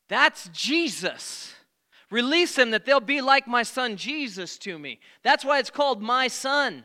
That's 0.08 0.48
Jesus. 0.48 1.54
Release 2.10 2.54
them 2.54 2.70
that 2.70 2.86
they'll 2.86 3.00
be 3.00 3.20
like 3.20 3.46
my 3.46 3.62
son 3.62 3.96
Jesus 3.96 4.56
to 4.58 4.78
me. 4.78 4.98
That's 5.22 5.44
why 5.44 5.58
it's 5.58 5.70
called 5.70 6.02
my 6.02 6.28
son. 6.28 6.84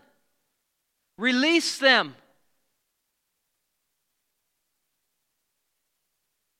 Release 1.17 1.77
them. 1.77 2.15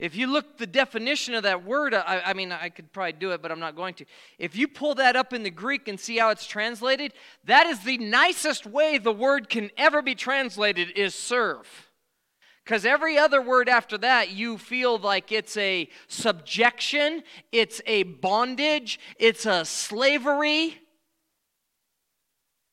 If 0.04 0.18
you 0.18 0.28
look 0.28 0.58
the 0.58 0.68
definition 0.68 1.34
of 1.34 1.43
that 1.43 1.64
word, 1.64 1.93
I, 1.93 2.22
I, 2.26 2.34
mean, 2.34 2.51
I 2.51 2.68
could 2.68 2.91
probably 2.91 3.14
do 3.14 3.32
it, 3.32 3.41
but 3.41 3.54
I'm 3.54 3.62
not 3.62 3.78
going 3.78 3.93
to. 3.93 4.06
If 4.38 4.54
you 4.54 4.68
pull 4.68 4.95
that 4.95 5.16
up 5.16 5.32
in 5.32 5.43
the 5.43 5.49
Greek 5.49 5.88
and 5.88 5.97
see 5.97 6.18
how 6.18 6.30
it's 6.30 6.45
translated, 6.45 7.14
that 7.45 7.68
is 7.68 7.86
the 7.86 7.97
nicest 7.97 8.66
way 8.66 8.97
the 8.97 9.14
word 9.14 9.47
can 9.47 9.72
ever 9.78 10.01
be 10.01 10.14
translated 10.14 10.89
is 10.97 11.16
serve. 11.16 11.89
Because 12.66 12.84
every 12.84 13.18
other 13.18 13.41
word 13.41 13.70
after 13.70 13.97
that, 13.99 14.32
you 14.32 14.58
feel 14.58 14.97
like 14.97 15.32
it's 15.32 15.56
a 15.56 15.88
subjection, 16.10 17.24
it's 17.54 17.80
a 17.86 18.04
bondage, 18.04 18.99
it's 19.18 19.45
a 19.45 19.64
slavery. 19.64 20.82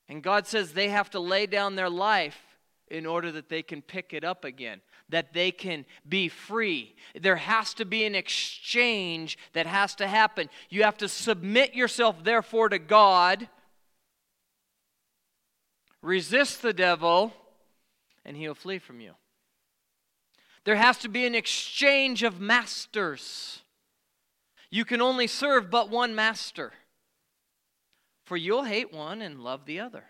And 0.08 0.20
God 0.20 0.48
says 0.48 0.72
they 0.72 0.88
have 0.88 1.10
to 1.10 1.20
lay 1.20 1.46
down 1.46 1.76
their 1.76 1.90
life 1.90 2.40
in 2.88 3.06
order 3.06 3.30
that 3.30 3.48
they 3.48 3.62
can 3.62 3.82
pick 3.82 4.12
it 4.12 4.24
up 4.24 4.44
again 4.44 4.80
that 5.10 5.32
they 5.32 5.50
can 5.50 5.84
be 6.08 6.28
free. 6.28 6.94
There 7.20 7.36
has 7.36 7.74
to 7.74 7.84
be 7.84 8.04
an 8.04 8.14
exchange 8.14 9.38
that 9.52 9.66
has 9.66 9.94
to 9.96 10.06
happen. 10.06 10.48
You 10.68 10.84
have 10.84 10.98
to 10.98 11.08
submit 11.08 11.74
yourself, 11.74 12.24
therefore, 12.24 12.68
to 12.70 12.78
God, 12.78 13.48
resist 16.02 16.62
the 16.62 16.72
devil, 16.72 17.32
and 18.24 18.36
he'll 18.36 18.54
flee 18.54 18.78
from 18.78 19.00
you. 19.00 19.12
There 20.64 20.76
has 20.76 20.98
to 20.98 21.08
be 21.08 21.26
an 21.26 21.34
exchange 21.34 22.22
of 22.22 22.40
masters. 22.40 23.62
You 24.70 24.84
can 24.84 25.00
only 25.00 25.26
serve 25.26 25.70
but 25.70 25.90
one 25.90 26.14
master, 26.14 26.72
for 28.24 28.36
you'll 28.36 28.64
hate 28.64 28.92
one 28.92 29.22
and 29.22 29.40
love 29.40 29.64
the 29.64 29.80
other. 29.80 30.04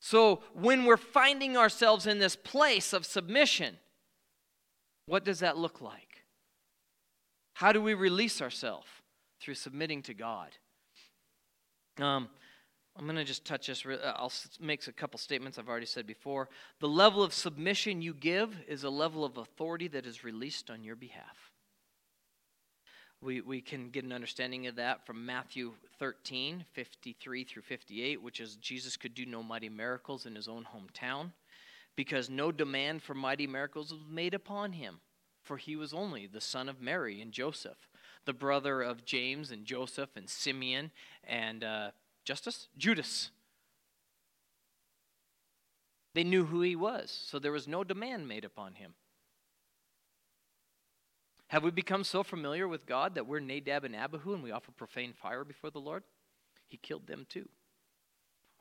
So, 0.00 0.42
when 0.52 0.84
we're 0.84 0.98
finding 0.98 1.56
ourselves 1.56 2.06
in 2.06 2.18
this 2.18 2.36
place 2.36 2.92
of 2.92 3.06
submission, 3.06 3.78
what 5.06 5.24
does 5.24 5.40
that 5.40 5.56
look 5.56 5.80
like? 5.80 6.24
How 7.54 7.72
do 7.72 7.80
we 7.80 7.94
release 7.94 8.40
ourselves? 8.40 8.86
Through 9.40 9.54
submitting 9.54 10.02
to 10.02 10.14
God. 10.14 10.50
Um, 12.00 12.28
I'm 12.96 13.04
going 13.04 13.16
to 13.16 13.24
just 13.24 13.44
touch 13.44 13.66
this. 13.66 13.84
Uh, 13.84 14.12
I'll 14.16 14.32
make 14.60 14.86
a 14.86 14.92
couple 14.92 15.18
statements 15.18 15.58
I've 15.58 15.68
already 15.68 15.86
said 15.86 16.06
before. 16.06 16.48
The 16.80 16.88
level 16.88 17.22
of 17.22 17.34
submission 17.34 18.00
you 18.00 18.14
give 18.14 18.56
is 18.66 18.84
a 18.84 18.90
level 18.90 19.24
of 19.24 19.36
authority 19.36 19.88
that 19.88 20.06
is 20.06 20.24
released 20.24 20.70
on 20.70 20.82
your 20.82 20.96
behalf. 20.96 21.50
We, 23.20 23.40
we 23.40 23.60
can 23.60 23.90
get 23.90 24.04
an 24.04 24.12
understanding 24.12 24.66
of 24.66 24.76
that 24.76 25.06
from 25.06 25.24
Matthew 25.24 25.72
13, 25.98 26.64
53 26.72 27.44
through 27.44 27.62
58, 27.62 28.22
which 28.22 28.40
is 28.40 28.56
Jesus 28.56 28.96
could 28.96 29.14
do 29.14 29.26
no 29.26 29.42
mighty 29.42 29.68
miracles 29.68 30.26
in 30.26 30.34
his 30.34 30.48
own 30.48 30.64
hometown 30.64 31.32
because 31.96 32.28
no 32.28 32.50
demand 32.52 33.02
for 33.02 33.14
mighty 33.14 33.46
miracles 33.46 33.92
was 33.92 34.04
made 34.08 34.34
upon 34.34 34.72
him, 34.72 35.00
for 35.42 35.56
he 35.56 35.76
was 35.76 35.92
only 35.92 36.26
the 36.26 36.40
son 36.40 36.68
of 36.68 36.80
Mary 36.80 37.20
and 37.20 37.32
Joseph, 37.32 37.88
the 38.24 38.32
brother 38.32 38.82
of 38.82 39.04
James 39.04 39.50
and 39.50 39.64
Joseph 39.64 40.10
and 40.16 40.28
Simeon 40.28 40.90
and 41.22 41.62
uh, 41.62 41.90
Justice? 42.24 42.68
Judas. 42.76 43.30
They 46.14 46.24
knew 46.24 46.46
who 46.46 46.60
he 46.60 46.76
was, 46.76 47.10
so 47.10 47.38
there 47.38 47.52
was 47.52 47.66
no 47.66 47.84
demand 47.84 48.28
made 48.28 48.44
upon 48.44 48.74
him. 48.74 48.94
Have 51.48 51.62
we 51.62 51.70
become 51.70 52.04
so 52.04 52.22
familiar 52.22 52.66
with 52.66 52.86
God 52.86 53.14
that 53.14 53.26
we're 53.26 53.40
Nadab 53.40 53.84
and 53.84 53.94
Abihu 53.94 54.34
and 54.34 54.42
we 54.42 54.50
offer 54.50 54.72
profane 54.72 55.12
fire 55.12 55.44
before 55.44 55.70
the 55.70 55.80
Lord? 55.80 56.02
He 56.66 56.76
killed 56.76 57.06
them 57.06 57.26
too. 57.28 57.48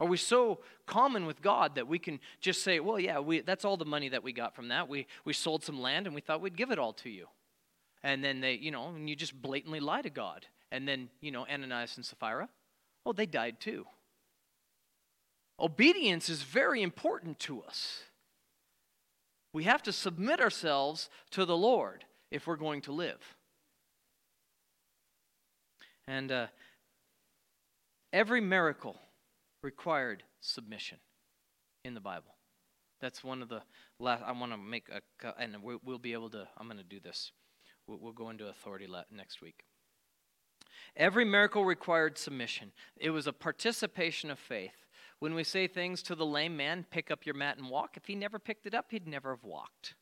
Are 0.03 0.05
we 0.05 0.17
so 0.17 0.59
common 0.85 1.25
with 1.25 1.41
God 1.41 1.75
that 1.75 1.87
we 1.87 1.97
can 1.97 2.19
just 2.41 2.61
say, 2.61 2.81
well, 2.81 2.99
yeah, 2.99 3.19
we, 3.19 3.39
that's 3.39 3.63
all 3.63 3.77
the 3.77 3.85
money 3.85 4.09
that 4.09 4.21
we 4.21 4.33
got 4.33 4.53
from 4.53 4.67
that. 4.67 4.89
We, 4.89 5.07
we 5.23 5.31
sold 5.31 5.63
some 5.63 5.79
land 5.79 6.07
and 6.07 6.13
we 6.13 6.19
thought 6.19 6.41
we'd 6.41 6.57
give 6.57 6.71
it 6.71 6.77
all 6.77 6.91
to 6.91 7.09
you. 7.09 7.27
And 8.03 8.21
then 8.21 8.41
they, 8.41 8.55
you 8.55 8.69
know, 8.69 8.89
and 8.89 9.09
you 9.09 9.15
just 9.15 9.41
blatantly 9.41 9.79
lie 9.79 10.01
to 10.01 10.09
God. 10.09 10.45
And 10.73 10.85
then, 10.85 11.07
you 11.21 11.31
know, 11.31 11.47
Ananias 11.49 11.95
and 11.95 12.05
Sapphira, 12.05 12.49
oh, 13.05 13.13
they 13.13 13.25
died 13.25 13.61
too. 13.61 13.85
Obedience 15.57 16.27
is 16.27 16.43
very 16.43 16.81
important 16.81 17.39
to 17.39 17.61
us. 17.61 18.01
We 19.53 19.63
have 19.63 19.83
to 19.83 19.93
submit 19.93 20.41
ourselves 20.41 21.09
to 21.31 21.45
the 21.45 21.55
Lord 21.55 22.03
if 22.29 22.45
we're 22.45 22.57
going 22.57 22.81
to 22.81 22.91
live. 22.91 23.37
And 26.05 26.29
uh, 26.29 26.47
every 28.11 28.41
miracle 28.41 28.99
required 29.63 30.23
submission 30.41 30.99
in 31.83 31.93
the 31.93 32.01
Bible. 32.01 32.35
That's 33.01 33.23
one 33.23 33.41
of 33.41 33.49
the 33.49 33.63
last. 33.99 34.23
I 34.25 34.31
want 34.31 34.51
to 34.51 34.57
make 34.57 34.87
a, 34.89 35.01
and 35.41 35.57
we'll 35.61 35.97
be 35.97 36.13
able 36.13 36.29
to. 36.31 36.47
I'm 36.57 36.67
going 36.67 36.77
to 36.77 36.83
do 36.83 36.99
this. 36.99 37.31
We'll 37.87 38.13
go 38.13 38.29
into 38.29 38.47
authority 38.47 38.87
next 39.11 39.41
week. 39.41 39.63
Every 40.95 41.25
miracle 41.25 41.65
required 41.65 42.17
submission. 42.17 42.71
It 42.97 43.09
was 43.09 43.27
a 43.27 43.33
participation 43.33 44.29
of 44.29 44.39
faith. 44.39 44.85
When 45.19 45.35
we 45.35 45.43
say 45.43 45.67
things 45.67 46.01
to 46.03 46.15
the 46.15 46.25
lame 46.25 46.55
man, 46.55 46.85
pick 46.89 47.11
up 47.11 47.25
your 47.25 47.35
mat 47.35 47.57
and 47.57 47.69
walk, 47.69 47.97
if 47.97 48.05
he 48.05 48.15
never 48.15 48.39
picked 48.39 48.65
it 48.65 48.73
up, 48.73 48.87
he'd 48.91 49.07
never 49.07 49.31
have 49.31 49.43
walked. 49.43 49.95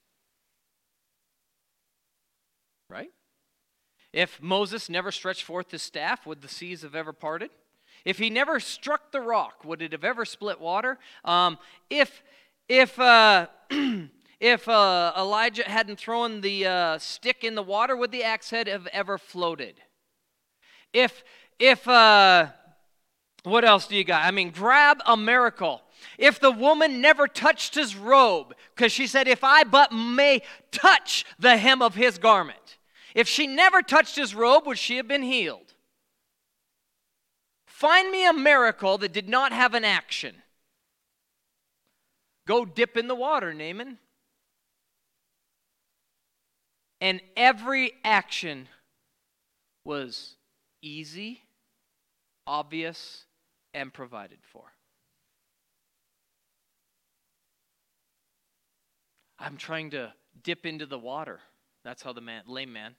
Right? 2.89 3.11
If 4.13 4.41
Moses 4.41 4.89
never 4.89 5.11
stretched 5.11 5.43
forth 5.43 5.71
his 5.71 5.81
staff, 5.81 6.25
would 6.25 6.41
the 6.41 6.47
seas 6.47 6.81
have 6.81 6.95
ever 6.95 7.13
parted? 7.13 7.51
If 8.05 8.17
he 8.17 8.29
never 8.29 8.59
struck 8.59 9.11
the 9.11 9.21
rock, 9.21 9.63
would 9.63 9.81
it 9.81 9.91
have 9.91 10.03
ever 10.03 10.25
split 10.25 10.59
water? 10.59 10.97
Um, 11.23 11.57
if 11.89 12.23
if 12.67 12.99
uh, 12.99 13.47
if 14.39 14.67
uh, 14.67 15.13
Elijah 15.17 15.69
hadn't 15.69 15.99
thrown 15.99 16.41
the 16.41 16.65
uh, 16.65 16.97
stick 16.97 17.43
in 17.43 17.55
the 17.55 17.63
water, 17.63 17.95
would 17.95 18.11
the 18.11 18.23
axe 18.23 18.49
head 18.49 18.67
have 18.67 18.87
ever 18.87 19.17
floated? 19.17 19.75
If 20.93 21.23
if 21.59 21.87
uh, 21.87 22.47
what 23.43 23.65
else 23.65 23.87
do 23.87 23.95
you 23.95 24.03
got? 24.03 24.25
I 24.25 24.31
mean, 24.31 24.51
grab 24.51 25.01
a 25.05 25.17
miracle. 25.17 25.81
If 26.17 26.39
the 26.39 26.51
woman 26.51 27.01
never 27.01 27.27
touched 27.27 27.75
his 27.75 27.95
robe, 27.95 28.53
because 28.75 28.91
she 28.91 29.07
said, 29.07 29.27
If 29.27 29.43
I 29.43 29.63
but 29.63 29.91
may 29.91 30.41
touch 30.71 31.25
the 31.39 31.57
hem 31.57 31.81
of 31.81 31.95
his 31.95 32.17
garment, 32.17 32.77
if 33.15 33.27
she 33.27 33.47
never 33.47 33.81
touched 33.81 34.15
his 34.15 34.33
robe, 34.33 34.65
would 34.67 34.77
she 34.77 34.97
have 34.97 35.07
been 35.07 35.23
healed? 35.23 35.70
Find 37.81 38.11
me 38.11 38.27
a 38.27 38.31
miracle 38.31 38.99
that 38.99 39.11
did 39.11 39.27
not 39.27 39.51
have 39.51 39.73
an 39.73 39.83
action. 39.83 40.35
Go 42.45 42.63
dip 42.63 42.95
in 42.95 43.07
the 43.07 43.15
water, 43.15 43.55
Naaman. 43.55 43.97
And 47.01 47.21
every 47.35 47.93
action 48.03 48.67
was 49.83 50.35
easy, 50.83 51.41
obvious, 52.45 53.25
and 53.73 53.91
provided 53.91 54.37
for. 54.43 54.65
I'm 59.39 59.57
trying 59.57 59.89
to 59.89 60.13
dip 60.43 60.67
into 60.67 60.85
the 60.85 60.99
water. 60.99 61.39
That's 61.83 62.03
how 62.03 62.13
the 62.13 62.21
man, 62.21 62.43
lame 62.45 62.71
man 62.71 62.95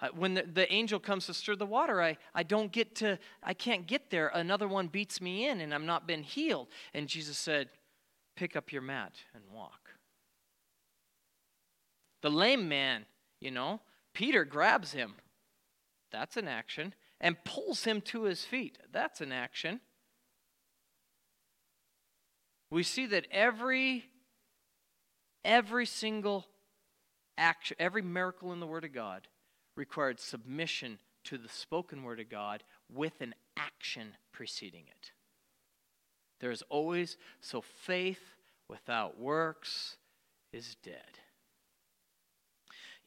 uh, 0.00 0.08
when 0.14 0.34
the, 0.34 0.42
the 0.42 0.72
angel 0.72 1.00
comes 1.00 1.26
to 1.26 1.34
stir 1.34 1.56
the 1.56 1.66
water, 1.66 2.00
I, 2.00 2.16
I 2.34 2.44
don't 2.44 2.70
get 2.70 2.94
to, 2.96 3.18
I 3.42 3.54
can't 3.54 3.86
get 3.86 4.10
there. 4.10 4.28
Another 4.28 4.68
one 4.68 4.86
beats 4.86 5.20
me 5.20 5.48
in 5.48 5.60
and 5.60 5.74
I'm 5.74 5.86
not 5.86 6.06
been 6.06 6.22
healed. 6.22 6.68
And 6.94 7.08
Jesus 7.08 7.36
said, 7.36 7.68
Pick 8.36 8.54
up 8.54 8.72
your 8.72 8.82
mat 8.82 9.14
and 9.34 9.42
walk. 9.52 9.90
The 12.22 12.30
lame 12.30 12.68
man, 12.68 13.04
you 13.40 13.50
know, 13.50 13.80
Peter 14.14 14.44
grabs 14.44 14.92
him. 14.92 15.14
That's 16.12 16.36
an 16.36 16.46
action. 16.46 16.94
And 17.20 17.42
pulls 17.42 17.82
him 17.82 18.00
to 18.02 18.22
his 18.22 18.44
feet. 18.44 18.78
That's 18.92 19.20
an 19.20 19.32
action. 19.32 19.80
We 22.70 22.84
see 22.84 23.06
that 23.06 23.26
every 23.32 24.04
every 25.44 25.86
single 25.86 26.46
action, 27.36 27.76
every 27.80 28.02
miracle 28.02 28.52
in 28.52 28.60
the 28.60 28.66
Word 28.68 28.84
of 28.84 28.92
God 28.92 29.26
required 29.78 30.20
submission 30.20 30.98
to 31.24 31.38
the 31.38 31.48
spoken 31.48 32.02
word 32.02 32.20
of 32.20 32.28
God 32.28 32.64
with 32.92 33.20
an 33.20 33.34
action 33.56 34.16
preceding 34.32 34.84
it. 34.88 35.12
There 36.40 36.50
is 36.50 36.62
always, 36.68 37.16
so 37.40 37.60
faith 37.60 38.36
without 38.68 39.18
works 39.18 39.96
is 40.52 40.76
dead. 40.82 41.18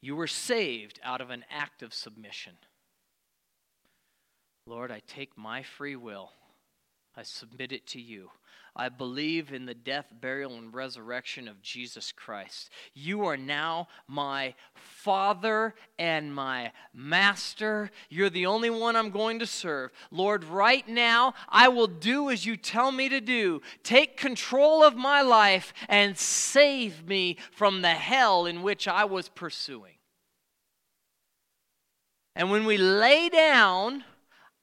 You 0.00 0.16
were 0.16 0.26
saved 0.26 0.98
out 1.04 1.20
of 1.20 1.30
an 1.30 1.44
act 1.50 1.82
of 1.82 1.94
submission. 1.94 2.54
Lord, 4.66 4.90
I 4.90 5.00
take 5.06 5.36
my 5.36 5.62
free 5.62 5.96
will, 5.96 6.32
I 7.16 7.22
submit 7.22 7.72
it 7.72 7.86
to 7.88 8.00
you. 8.00 8.30
I 8.74 8.88
believe 8.88 9.52
in 9.52 9.66
the 9.66 9.74
death, 9.74 10.06
burial, 10.18 10.54
and 10.54 10.72
resurrection 10.72 11.46
of 11.46 11.60
Jesus 11.60 12.10
Christ. 12.10 12.70
You 12.94 13.26
are 13.26 13.36
now 13.36 13.88
my 14.08 14.54
Father 14.74 15.74
and 15.98 16.34
my 16.34 16.72
Master. 16.94 17.90
You're 18.08 18.30
the 18.30 18.46
only 18.46 18.70
one 18.70 18.96
I'm 18.96 19.10
going 19.10 19.38
to 19.40 19.46
serve. 19.46 19.90
Lord, 20.10 20.44
right 20.44 20.88
now, 20.88 21.34
I 21.50 21.68
will 21.68 21.86
do 21.86 22.30
as 22.30 22.46
you 22.46 22.56
tell 22.56 22.92
me 22.92 23.10
to 23.10 23.20
do. 23.20 23.60
Take 23.82 24.16
control 24.16 24.82
of 24.82 24.96
my 24.96 25.20
life 25.20 25.74
and 25.88 26.16
save 26.16 27.06
me 27.06 27.36
from 27.50 27.82
the 27.82 27.90
hell 27.90 28.46
in 28.46 28.62
which 28.62 28.88
I 28.88 29.04
was 29.04 29.28
pursuing. 29.28 29.96
And 32.34 32.50
when 32.50 32.64
we 32.64 32.78
lay 32.78 33.28
down, 33.28 34.04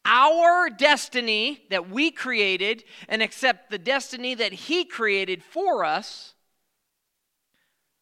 our 0.09 0.69
destiny 0.71 1.63
that 1.69 1.89
we 1.89 2.09
created 2.09 2.83
and 3.07 3.21
accept 3.21 3.69
the 3.69 3.77
destiny 3.77 4.33
that 4.33 4.51
He 4.51 4.83
created 4.83 5.43
for 5.43 5.85
us, 5.85 6.33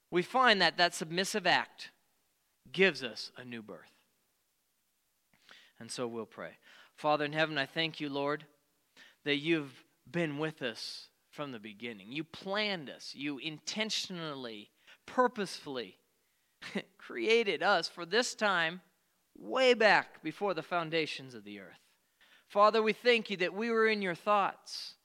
we 0.09 0.21
find 0.21 0.61
that 0.61 0.77
that 0.77 0.95
submissive 0.95 1.45
act 1.45 1.91
gives 2.71 3.03
us 3.03 3.31
a 3.37 3.43
new 3.43 3.61
birth. 3.61 3.91
And 5.79 5.91
so 5.91 6.07
we'll 6.07 6.25
pray. 6.25 6.57
Father 6.95 7.25
in 7.25 7.33
heaven, 7.33 7.57
I 7.57 7.65
thank 7.65 7.99
you, 7.99 8.09
Lord, 8.09 8.45
that 9.25 9.37
you've 9.37 9.83
been 10.09 10.37
with 10.37 10.61
us 10.61 11.09
from 11.29 11.51
the 11.51 11.59
beginning. 11.59 12.11
You 12.11 12.23
planned 12.23 12.89
us, 12.89 13.13
you 13.15 13.37
intentionally, 13.37 14.71
purposefully 15.05 15.97
created 16.97 17.61
us 17.61 17.87
for 17.87 18.05
this 18.05 18.33
time 18.33 18.81
way 19.37 19.73
back 19.73 20.23
before 20.23 20.53
the 20.53 20.63
foundations 20.63 21.35
of 21.35 21.43
the 21.43 21.59
earth. 21.59 21.86
Father, 22.47 22.81
we 22.81 22.93
thank 22.93 23.29
you 23.29 23.37
that 23.37 23.53
we 23.53 23.69
were 23.69 23.87
in 23.87 24.01
your 24.01 24.15
thoughts. 24.15 24.95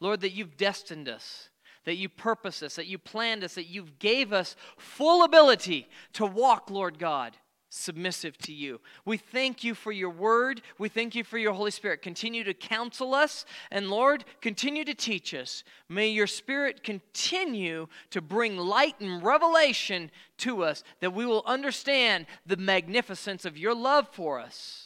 Lord, 0.00 0.20
that 0.20 0.32
you've 0.32 0.56
destined 0.56 1.08
us, 1.08 1.48
that 1.84 1.96
you 1.96 2.08
purpose 2.08 2.62
us, 2.62 2.76
that 2.76 2.86
you 2.86 2.98
planned 2.98 3.44
us, 3.44 3.54
that 3.54 3.68
you've 3.68 3.98
gave 3.98 4.32
us 4.32 4.56
full 4.76 5.24
ability 5.24 5.88
to 6.14 6.26
walk, 6.26 6.70
Lord 6.70 6.98
God, 6.98 7.36
submissive 7.70 8.36
to 8.38 8.52
you. 8.52 8.80
We 9.04 9.16
thank 9.16 9.64
you 9.64 9.74
for 9.74 9.92
your 9.92 10.10
word. 10.10 10.62
We 10.78 10.88
thank 10.88 11.14
you 11.14 11.24
for 11.24 11.38
your 11.38 11.52
Holy 11.52 11.70
Spirit. 11.70 12.02
Continue 12.02 12.44
to 12.44 12.54
counsel 12.54 13.14
us, 13.14 13.44
and 13.70 13.90
Lord, 13.90 14.24
continue 14.40 14.84
to 14.84 14.94
teach 14.94 15.34
us. 15.34 15.64
May 15.88 16.08
your 16.08 16.26
Spirit 16.26 16.82
continue 16.82 17.88
to 18.10 18.20
bring 18.20 18.56
light 18.56 19.00
and 19.00 19.22
revelation 19.22 20.10
to 20.38 20.62
us 20.62 20.84
that 21.00 21.14
we 21.14 21.26
will 21.26 21.42
understand 21.46 22.26
the 22.44 22.56
magnificence 22.56 23.44
of 23.44 23.58
your 23.58 23.74
love 23.74 24.08
for 24.12 24.40
us. 24.40 24.85